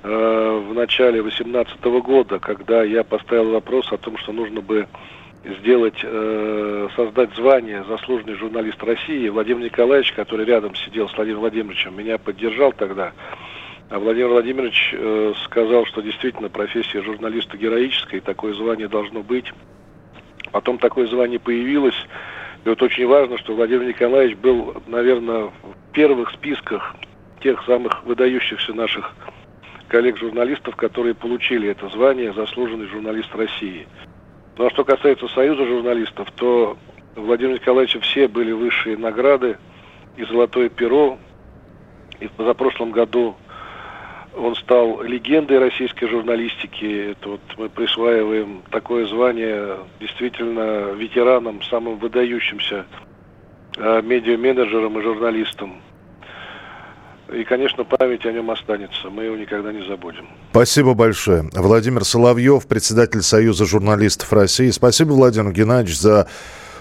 в 0.05 0.75
начале 0.75 1.23
2018 1.23 1.83
года, 1.85 2.39
когда 2.39 2.83
я 2.83 3.05
поставил 3.05 3.53
вопрос 3.53 3.91
о 3.91 3.97
том, 3.97 4.19
что 4.19 4.33
нужно 4.33 4.61
бы 4.61 4.87
сделать, 5.63 5.99
э, 6.03 6.89
создать 6.95 7.35
звание 7.35 7.85
заслуженный 7.85 8.35
журналист 8.35 8.83
России. 8.83 9.29
Владимир 9.29 9.65
Николаевич, 9.65 10.13
который 10.13 10.45
рядом 10.45 10.75
сидел 10.75 11.09
с 11.09 11.17
Владимиром 11.17 11.41
Владимировичем, 11.41 11.97
меня 11.97 12.19
поддержал 12.19 12.73
тогда. 12.73 13.13
А 13.91 13.99
Владимир 13.99 14.29
Владимирович 14.29 14.91
э, 14.93 15.33
сказал, 15.45 15.87
что 15.87 16.03
действительно 16.03 16.51
профессия 16.51 17.03
журналиста 17.03 17.57
героическая, 17.57 18.21
и 18.21 18.23
такое 18.25 18.55
звание 18.55 18.89
должно 18.89 19.23
быть. 19.23 19.53
Потом 20.53 20.79
такое 20.79 21.07
звание 21.07 21.39
появилось. 21.39 21.97
И 22.65 22.69
вот 22.69 22.83
очень 22.83 23.07
важно, 23.07 23.39
что 23.39 23.55
Владимир 23.55 23.87
Николаевич 23.87 24.37
был, 24.37 24.83
наверное, 24.87 25.45
в 25.45 25.93
первых 25.93 26.31
списках 26.33 26.95
тех 27.43 27.63
самых 27.65 28.05
выдающихся 28.05 28.73
наших 28.73 29.15
коллег-журналистов, 29.95 30.75
которые 30.75 31.15
получили 31.15 31.69
это 31.69 31.89
звание 31.89 32.33
«Заслуженный 32.33 32.89
журналист 32.89 33.33
России». 33.33 33.87
Ну 34.59 34.67
а 34.67 34.71
что 34.71 34.85
касается 34.85 35.29
Союза 35.29 35.65
журналистов, 35.67 36.29
то 36.33 36.77
Владимир 37.15 37.55
Николаевич 37.55 37.97
все 38.03 38.27
были 38.27 38.51
высшие 38.51 38.97
награды 38.97 39.57
и 40.17 40.25
«Золотое 40.25 40.69
перо», 40.69 41.17
и 42.19 42.27
в 42.27 42.33
позапрошлом 42.33 42.91
году 42.91 43.37
он 44.37 44.57
стал 44.57 45.01
легендой 45.03 45.61
российской 45.61 46.09
журналистики. 46.09 47.13
Это 47.13 47.29
вот 47.29 47.41
мы 47.57 47.69
присваиваем 47.69 48.63
такое 48.73 49.07
звание 49.07 49.77
действительно 50.01 50.91
ветеранам, 50.91 51.63
самым 51.63 51.99
выдающимся 51.99 52.85
э, 53.77 54.03
медиа-менеджерам 54.03 54.99
и 54.99 55.03
журналистам. 55.03 55.81
И, 57.33 57.43
конечно, 57.45 57.85
память 57.85 58.27
о 58.27 58.33
нем 58.33 58.51
останется. 58.51 59.09
Мы 59.09 59.25
его 59.25 59.37
никогда 59.37 59.73
не 59.73 59.87
забудем. 59.89 60.29
Спасибо 60.51 60.95
большое. 60.95 61.49
Владимир 61.55 62.05
Соловьев, 62.05 62.67
председатель 62.67 63.23
Союза 63.23 63.65
журналистов 63.65 64.33
России. 64.33 64.71
Спасибо, 64.71 65.13
Владимир 65.13 65.53
Геннадьевич, 65.53 65.99
за 65.99 66.29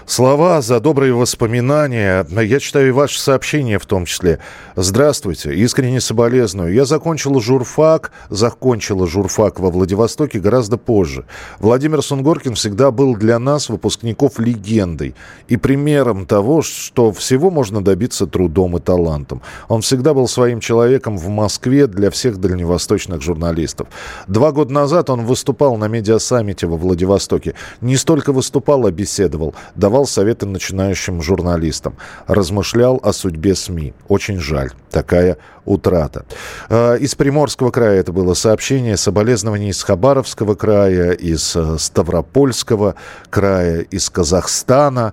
слова, 0.06 0.60
за 0.60 0.80
добрые 0.80 1.14
воспоминания. 1.14 2.26
Я 2.30 2.60
читаю 2.60 2.88
и 2.88 2.90
ваши 2.90 3.20
сообщения 3.20 3.78
в 3.78 3.86
том 3.86 4.04
числе. 4.04 4.40
Здравствуйте, 4.76 5.54
искренне 5.54 6.00
соболезную. 6.00 6.74
Я 6.74 6.84
закончила 6.84 7.40
журфак, 7.40 8.12
закончила 8.28 9.06
журфак 9.06 9.60
во 9.60 9.70
Владивостоке 9.70 10.40
гораздо 10.40 10.76
позже. 10.76 11.24
Владимир 11.58 12.02
Сунгоркин 12.02 12.54
всегда 12.54 12.90
был 12.90 13.16
для 13.16 13.38
нас, 13.38 13.68
выпускников, 13.68 14.38
легендой 14.38 15.14
и 15.48 15.56
примером 15.56 16.26
того, 16.26 16.62
что 16.62 17.12
всего 17.12 17.50
можно 17.50 17.82
добиться 17.82 18.26
трудом 18.26 18.76
и 18.76 18.80
талантом. 18.80 19.42
Он 19.68 19.80
всегда 19.80 20.14
был 20.14 20.28
своим 20.28 20.60
человеком 20.60 21.16
в 21.16 21.28
Москве 21.28 21.86
для 21.86 22.10
всех 22.10 22.38
дальневосточных 22.38 23.22
журналистов. 23.22 23.88
Два 24.26 24.52
года 24.52 24.72
назад 24.72 25.10
он 25.10 25.24
выступал 25.24 25.76
на 25.76 25.88
медиасаммите 25.88 26.66
во 26.66 26.76
Владивостоке. 26.76 27.54
Не 27.80 27.96
столько 27.96 28.32
выступал, 28.32 28.86
а 28.86 28.90
беседовал. 28.90 29.54
Давал 29.74 29.93
давал 29.94 30.06
советы 30.08 30.44
начинающим 30.44 31.22
журналистам, 31.22 31.94
размышлял 32.26 32.98
о 33.04 33.12
судьбе 33.12 33.54
СМИ. 33.54 33.94
Очень 34.08 34.40
жаль, 34.40 34.72
такая 34.90 35.36
утрата. 35.64 36.24
А, 36.68 36.96
из 36.96 37.14
Приморского 37.14 37.70
края 37.70 38.00
это 38.00 38.10
было 38.10 38.34
сообщение, 38.34 38.96
соболезнования 38.96 39.68
из 39.68 39.80
Хабаровского 39.84 40.56
края, 40.56 41.12
из 41.12 41.54
э, 41.54 41.76
Ставропольского 41.78 42.96
края, 43.30 43.82
из 43.82 44.10
Казахстана. 44.10 45.12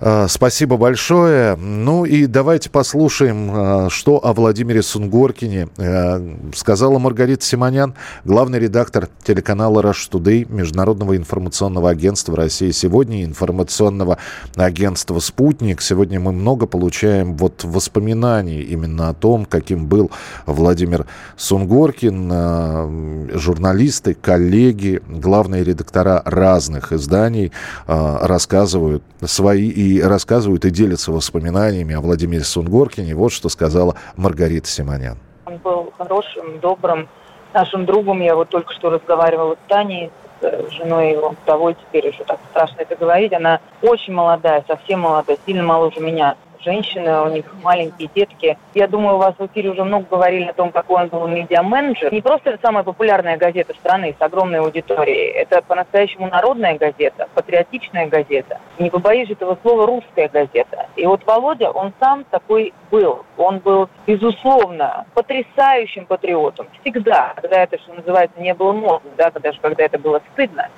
А, 0.00 0.28
спасибо 0.28 0.76
большое. 0.76 1.56
Ну 1.56 2.04
и 2.04 2.26
давайте 2.26 2.70
послушаем, 2.70 3.50
а, 3.52 3.90
что 3.90 4.24
о 4.24 4.32
Владимире 4.32 4.80
Сунгоркине 4.82 5.68
а, 5.76 6.36
сказала 6.54 7.00
Маргарита 7.00 7.44
Симонян, 7.44 7.94
главный 8.24 8.60
редактор 8.60 9.08
телеканала 9.24 9.82
Rush 9.82 10.08
Today, 10.10 10.46
Международного 10.48 11.16
информационного 11.16 11.90
агентства 11.90 12.36
России. 12.36 12.70
Сегодня 12.70 13.24
информационного 13.24 14.18
агентства 14.54 15.18
«Спутник». 15.18 15.80
Сегодня 15.80 16.20
мы 16.20 16.30
много 16.30 16.66
получаем 16.66 17.36
вот 17.36 17.64
воспоминаний 17.64 18.60
именно 18.60 19.08
о 19.08 19.14
том, 19.14 19.46
каким 19.46 19.86
был 19.86 20.12
Владимир 20.46 21.06
Сунгоркин. 21.36 23.30
Журналисты, 23.36 24.14
коллеги, 24.14 25.02
главные 25.08 25.64
редактора 25.64 26.22
разных 26.24 26.92
изданий 26.92 27.50
рассказывают 27.86 29.02
свои 29.24 29.68
и 29.68 29.87
и 29.88 30.02
рассказывают 30.02 30.64
и 30.64 30.70
делятся 30.70 31.12
воспоминаниями 31.12 31.94
о 31.94 32.00
Владимире 32.00 32.44
Сунгоркине. 32.44 33.14
Вот 33.14 33.32
что 33.32 33.48
сказала 33.48 33.96
Маргарита 34.16 34.68
Симонян. 34.68 35.16
Он 35.46 35.56
был 35.58 35.92
хорошим, 35.96 36.60
добрым 36.60 37.08
нашим 37.54 37.86
другом. 37.86 38.20
Я 38.20 38.36
вот 38.36 38.50
только 38.50 38.72
что 38.74 38.90
разговаривала 38.90 39.54
с 39.54 39.68
Таней, 39.68 40.10
с 40.40 40.44
э, 40.44 40.70
женой 40.70 41.12
его, 41.12 41.34
вдовой, 41.42 41.74
теперь 41.74 42.10
уже 42.10 42.22
так 42.24 42.38
страшно 42.50 42.82
это 42.82 42.96
говорить. 42.96 43.32
Она 43.32 43.60
очень 43.82 44.12
молодая, 44.12 44.62
совсем 44.68 45.00
молодая, 45.00 45.38
сильно 45.46 45.62
моложе 45.62 46.00
меня 46.00 46.36
женщины, 46.62 47.22
у 47.22 47.28
них 47.28 47.44
маленькие 47.62 48.08
детки. 48.14 48.58
Я 48.74 48.88
думаю, 48.88 49.16
у 49.16 49.18
вас 49.18 49.34
в 49.38 49.46
эфире 49.46 49.70
уже 49.70 49.84
много 49.84 50.06
говорили 50.10 50.46
о 50.46 50.52
том, 50.52 50.70
какой 50.70 51.02
он 51.02 51.08
был 51.08 51.26
медиа-менеджер. 51.26 52.12
Не 52.12 52.20
просто 52.20 52.58
самая 52.62 52.84
популярная 52.84 53.36
газета 53.36 53.74
страны 53.74 54.14
с 54.18 54.22
огромной 54.22 54.60
аудиторией. 54.60 55.30
Это 55.32 55.62
по-настоящему 55.62 56.28
народная 56.28 56.76
газета, 56.78 57.28
патриотичная 57.34 58.06
газета. 58.06 58.60
Не 58.78 58.90
побоюсь 58.90 59.30
этого 59.30 59.58
слова, 59.62 59.86
русская 59.86 60.28
газета. 60.28 60.86
И 60.96 61.06
вот 61.06 61.24
Володя, 61.26 61.70
он 61.70 61.92
сам 62.00 62.24
такой 62.24 62.72
был. 62.90 63.24
Он 63.36 63.58
был, 63.58 63.88
безусловно, 64.06 65.06
потрясающим 65.14 66.06
патриотом. 66.06 66.66
Всегда, 66.80 67.34
когда 67.36 67.62
это, 67.62 67.78
что 67.78 67.94
называется, 67.94 68.40
не 68.40 68.54
было 68.54 68.72
модно, 68.72 69.10
да, 69.16 69.30
даже 69.30 69.58
когда 69.60 69.84
это 69.84 69.98
было 69.98 70.20
стыдно. 70.32 70.68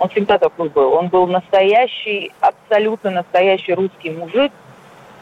Он 0.00 0.08
всегда 0.08 0.38
такой 0.38 0.70
был. 0.70 0.94
Он 0.94 1.08
был 1.08 1.26
настоящий, 1.26 2.32
абсолютно 2.40 3.10
настоящий 3.10 3.74
русский 3.74 4.10
мужик, 4.10 4.50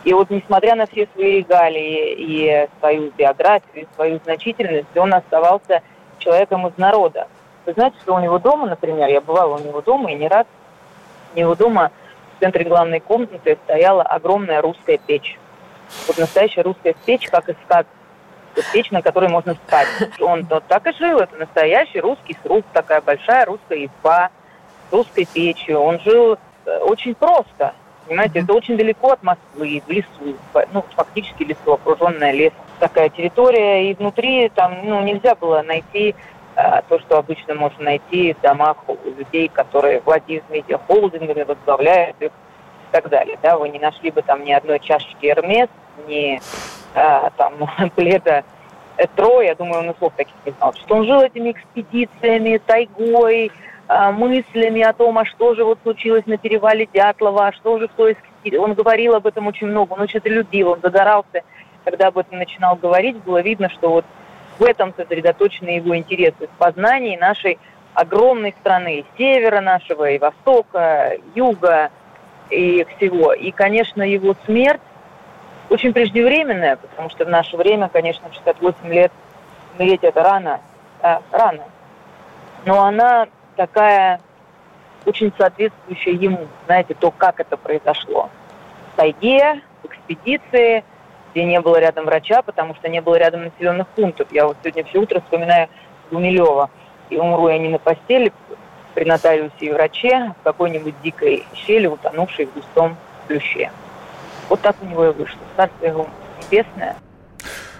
и 0.08 0.12
вот 0.14 0.30
несмотря 0.30 0.74
на 0.74 0.86
все 0.86 1.06
свои 1.12 1.40
регалии 1.40 2.14
и 2.16 2.68
свою 2.78 3.10
биографию, 3.10 3.84
и 3.84 3.94
свою 3.94 4.18
значительность, 4.24 4.96
он 4.96 5.12
оставался 5.12 5.82
человеком 6.16 6.66
из 6.66 6.78
народа. 6.78 7.28
Вы 7.66 7.74
знаете, 7.74 7.98
что 8.00 8.14
у 8.14 8.18
него 8.18 8.38
дома, 8.38 8.68
например, 8.68 9.10
я 9.10 9.20
бывала 9.20 9.56
у 9.56 9.58
него 9.58 9.82
дома 9.82 10.10
и 10.10 10.14
не 10.14 10.26
раз, 10.26 10.46
у 11.34 11.38
него 11.38 11.54
дома 11.54 11.90
в 12.34 12.40
центре 12.40 12.64
главной 12.64 13.00
комнаты 13.00 13.58
стояла 13.64 14.02
огромная 14.02 14.62
русская 14.62 14.96
печь. 14.96 15.38
Вот 16.06 16.16
настоящая 16.16 16.62
русская 16.62 16.94
печь, 17.04 17.28
как 17.28 17.50
из 17.50 17.56
сказки. 17.66 17.90
Печь, 18.72 18.90
на 18.90 19.02
которой 19.02 19.28
можно 19.28 19.56
спать. 19.56 19.88
Он 20.20 20.46
вот 20.48 20.64
так 20.68 20.86
и 20.86 20.92
жил. 20.94 21.18
Это 21.18 21.36
настоящий 21.36 22.00
русский 22.00 22.34
сруб, 22.42 22.64
такая 22.72 23.02
большая 23.02 23.44
русская 23.44 23.84
изба 23.84 24.30
русской 24.90 25.26
печью. 25.26 25.78
Он 25.78 26.00
жил 26.00 26.38
э, 26.64 26.78
очень 26.78 27.14
просто. 27.14 27.74
Понимаете, 28.08 28.40
это 28.40 28.54
очень 28.54 28.78
далеко 28.78 29.12
от 29.12 29.22
Москвы, 29.22 29.82
в 29.86 29.90
лесу, 29.90 30.36
ну, 30.72 30.84
фактически 30.96 31.42
лесу, 31.42 31.74
окруженная 31.74 32.32
лес 32.32 32.52
такая 32.80 33.10
территория, 33.10 33.90
и 33.90 33.94
внутри 33.94 34.48
там, 34.48 34.78
ну, 34.82 35.02
нельзя 35.02 35.34
было 35.34 35.60
найти 35.62 36.14
а, 36.56 36.82
то, 36.88 36.98
что 37.00 37.18
обычно 37.18 37.54
можно 37.54 37.84
найти 37.84 38.32
в 38.32 38.40
домах 38.40 38.78
у 38.88 38.96
людей, 39.04 39.48
которые 39.48 40.00
владеют 40.00 40.48
медиахолдингами, 40.48 41.42
возглавляют 41.42 42.16
их 42.20 42.30
и 42.30 42.92
так 42.92 43.10
далее. 43.10 43.38
Да, 43.42 43.58
вы 43.58 43.68
не 43.68 43.78
нашли 43.78 44.10
бы 44.10 44.22
там 44.22 44.42
ни 44.42 44.52
одной 44.52 44.80
чашечки 44.80 45.26
Эрмес, 45.26 45.68
ни 46.06 46.40
а, 46.94 47.30
там 47.36 47.54
пледа 47.94 48.42
Этро, 48.96 49.42
я 49.42 49.54
думаю, 49.54 49.80
он 49.80 49.90
и 49.90 49.98
слов 49.98 50.12
таких 50.16 50.34
не 50.46 50.52
знал. 50.52 50.72
Что 50.72 50.96
он 50.96 51.04
жил 51.04 51.20
этими 51.20 51.52
экспедициями, 51.52 52.58
тайгой, 52.66 53.52
мыслями 53.88 54.82
о 54.82 54.92
том, 54.92 55.16
а 55.18 55.24
что 55.24 55.54
же 55.54 55.64
вот 55.64 55.78
случилось 55.82 56.26
на 56.26 56.36
перевале 56.36 56.86
Дятлова, 56.92 57.48
а 57.48 57.52
что 57.52 57.78
же 57.78 57.88
кто 57.88 58.08
из... 58.08 58.16
Он 58.58 58.74
говорил 58.74 59.14
об 59.14 59.26
этом 59.26 59.46
очень 59.46 59.66
много, 59.66 59.94
он 59.94 60.00
очень 60.00 60.18
это 60.18 60.28
любил, 60.28 60.70
он 60.70 60.80
загорался, 60.82 61.42
когда 61.84 62.08
об 62.08 62.18
этом 62.18 62.38
начинал 62.38 62.76
говорить, 62.76 63.16
было 63.24 63.40
видно, 63.40 63.70
что 63.70 63.90
вот 63.90 64.04
в 64.58 64.64
этом 64.64 64.92
сосредоточены 64.94 65.70
его 65.70 65.96
интересы 65.96 66.48
в 66.48 66.58
познании 66.58 67.16
нашей 67.16 67.58
огромной 67.94 68.54
страны, 68.60 69.04
севера 69.16 69.60
нашего, 69.60 70.10
и 70.10 70.18
востока, 70.18 71.16
юга, 71.34 71.90
и 72.50 72.86
всего. 72.96 73.32
И, 73.32 73.50
конечно, 73.50 74.02
его 74.02 74.34
смерть 74.44 74.80
очень 75.70 75.92
преждевременная, 75.92 76.76
потому 76.76 77.10
что 77.10 77.24
в 77.24 77.28
наше 77.28 77.56
время, 77.56 77.88
конечно, 77.88 78.30
68 78.32 78.92
лет 78.92 79.12
умереть 79.76 80.02
это 80.02 80.22
рано, 80.22 80.60
а, 81.02 81.22
рано. 81.30 81.64
Но 82.64 82.82
она 82.82 83.26
такая 83.58 84.20
очень 85.04 85.32
соответствующая 85.36 86.12
ему, 86.12 86.46
знаете, 86.66 86.94
то, 86.94 87.10
как 87.10 87.40
это 87.40 87.56
произошло. 87.56 88.30
В 88.92 88.96
тайге, 88.96 89.60
в 89.82 89.86
экспедиции, 89.86 90.84
где 91.32 91.44
не 91.44 91.60
было 91.60 91.78
рядом 91.78 92.06
врача, 92.06 92.40
потому 92.42 92.74
что 92.76 92.88
не 92.88 93.00
было 93.00 93.16
рядом 93.16 93.44
населенных 93.44 93.88
пунктов. 93.88 94.28
Я 94.30 94.46
вот 94.46 94.56
сегодня 94.62 94.84
все 94.84 94.98
утро 94.98 95.20
вспоминаю 95.20 95.68
Гумилева. 96.10 96.70
И 97.10 97.16
умру 97.16 97.48
я 97.48 97.58
не 97.58 97.68
на 97.68 97.78
постели 97.78 98.32
при 98.94 99.04
нотариусе 99.04 99.52
и 99.60 99.72
враче, 99.72 100.34
в 100.40 100.44
какой-нибудь 100.44 100.94
дикой 101.02 101.44
щели, 101.54 101.86
утонувшей 101.86 102.46
в 102.46 102.54
густом 102.54 102.96
плюще. 103.26 103.70
Вот 104.48 104.60
так 104.60 104.76
у 104.82 104.86
него 104.86 105.06
и 105.06 105.12
вышло. 105.12 105.40
Царствие 105.56 105.90
его 105.90 106.06
небесное. 106.42 106.96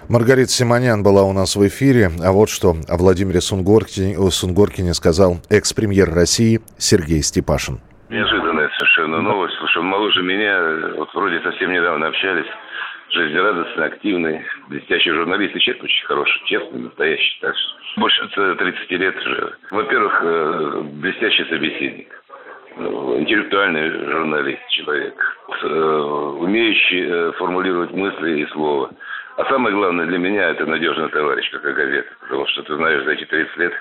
Маргарита 0.09 0.49
Симонян 0.49 1.03
была 1.03 1.21
у 1.21 1.33
нас 1.33 1.55
в 1.55 1.61
эфире. 1.67 2.09
А 2.25 2.31
вот 2.31 2.49
что 2.49 2.73
о 2.89 2.97
Владимире 2.97 3.41
Сунгоркине, 3.41 4.17
Сунгоркине 4.31 4.95
сказал 4.95 5.37
экс-премьер 5.51 6.09
России 6.09 6.61
Сергей 6.79 7.21
Степашин. 7.21 7.77
Неожиданная 8.09 8.69
совершенно 8.79 9.21
новость. 9.21 9.53
Слушай, 9.59 9.77
он 9.77 9.85
моложе 9.85 10.23
меня, 10.23 10.97
вот 10.97 11.13
вроде 11.13 11.39
совсем 11.41 11.71
недавно 11.71 12.07
общались 12.07 12.49
жизнерадостный, 13.11 13.85
активный, 13.85 14.41
блестящий 14.67 15.11
журналист 15.11 15.55
и 15.55 15.59
человек 15.59 15.83
очень 15.83 16.05
хороший, 16.07 16.41
честный, 16.45 16.79
настоящий. 16.81 17.37
Так 17.41 17.55
что 17.55 18.01
больше 18.01 18.27
30 18.29 18.91
лет 18.91 19.15
уже. 19.15 19.53
Во-первых, 19.69 20.21
э, 20.23 20.81
блестящий 20.93 21.45
собеседник, 21.45 22.07
ну, 22.77 23.19
интеллектуальный 23.19 23.91
журналист, 23.91 24.61
человек, 24.69 25.37
э, 25.61 25.67
умеющий 25.67 27.05
э, 27.05 27.31
формулировать 27.33 27.91
мысли 27.91 28.41
и 28.41 28.47
слова. 28.47 28.89
А 29.39 29.45
самое 29.45 29.73
главное 29.73 30.05
для 30.05 30.17
меня 30.17 30.49
это 30.49 30.65
надежный 30.65 31.07
товарищ, 31.11 31.49
как 31.51 31.63
и 31.63 31.71
газета. 31.71 32.09
Потому 32.19 32.45
что 32.47 32.61
ты 32.61 32.75
знаешь, 32.75 33.05
за 33.05 33.11
эти 33.11 33.23
30 33.23 33.55
лет 33.55 33.73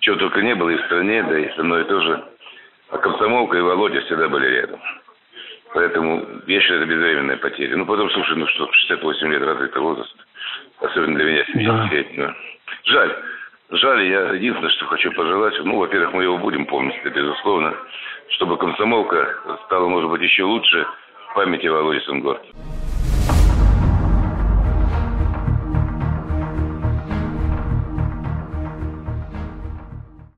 чего 0.00 0.16
только 0.16 0.40
не 0.40 0.54
было 0.54 0.70
и 0.70 0.76
в 0.78 0.86
стране, 0.86 1.22
да 1.22 1.38
и 1.38 1.54
со 1.54 1.62
мной 1.62 1.84
тоже. 1.84 2.24
А 2.88 2.96
комсомолка 2.96 3.58
и 3.58 3.60
Володя 3.60 4.00
всегда 4.00 4.30
были 4.30 4.46
рядом. 4.46 4.80
Поэтому 5.74 6.26
я 6.46 6.60
считаю, 6.62 6.80
это 6.80 6.88
безвременная 6.88 7.36
потеря. 7.36 7.76
Ну, 7.76 7.84
потом, 7.84 8.10
слушай, 8.10 8.38
ну 8.38 8.46
что, 8.46 8.72
68 8.72 9.28
лет 9.28 9.42
разве 9.42 9.66
это 9.66 9.80
возраст. 9.80 10.16
Особенно 10.80 11.16
для 11.16 11.24
меня 11.26 11.44
70-летнего. 11.44 12.28
Да. 12.28 12.34
Жаль. 12.84 13.16
Жаль, 13.68 14.02
я 14.04 14.20
единственное, 14.30 14.70
что 14.70 14.86
хочу 14.86 15.12
пожелать, 15.12 15.54
ну, 15.62 15.76
во-первых, 15.76 16.14
мы 16.14 16.22
его 16.22 16.38
будем 16.38 16.64
помнить, 16.64 16.96
это 17.04 17.10
безусловно, 17.10 17.74
чтобы 18.28 18.56
комсомолка 18.56 19.58
стала, 19.66 19.88
может 19.88 20.08
быть, 20.08 20.22
еще 20.22 20.44
лучше 20.44 20.86
в 21.28 21.34
памяти 21.34 21.66
Володи 21.66 22.00
Сунгорки. 22.00 22.48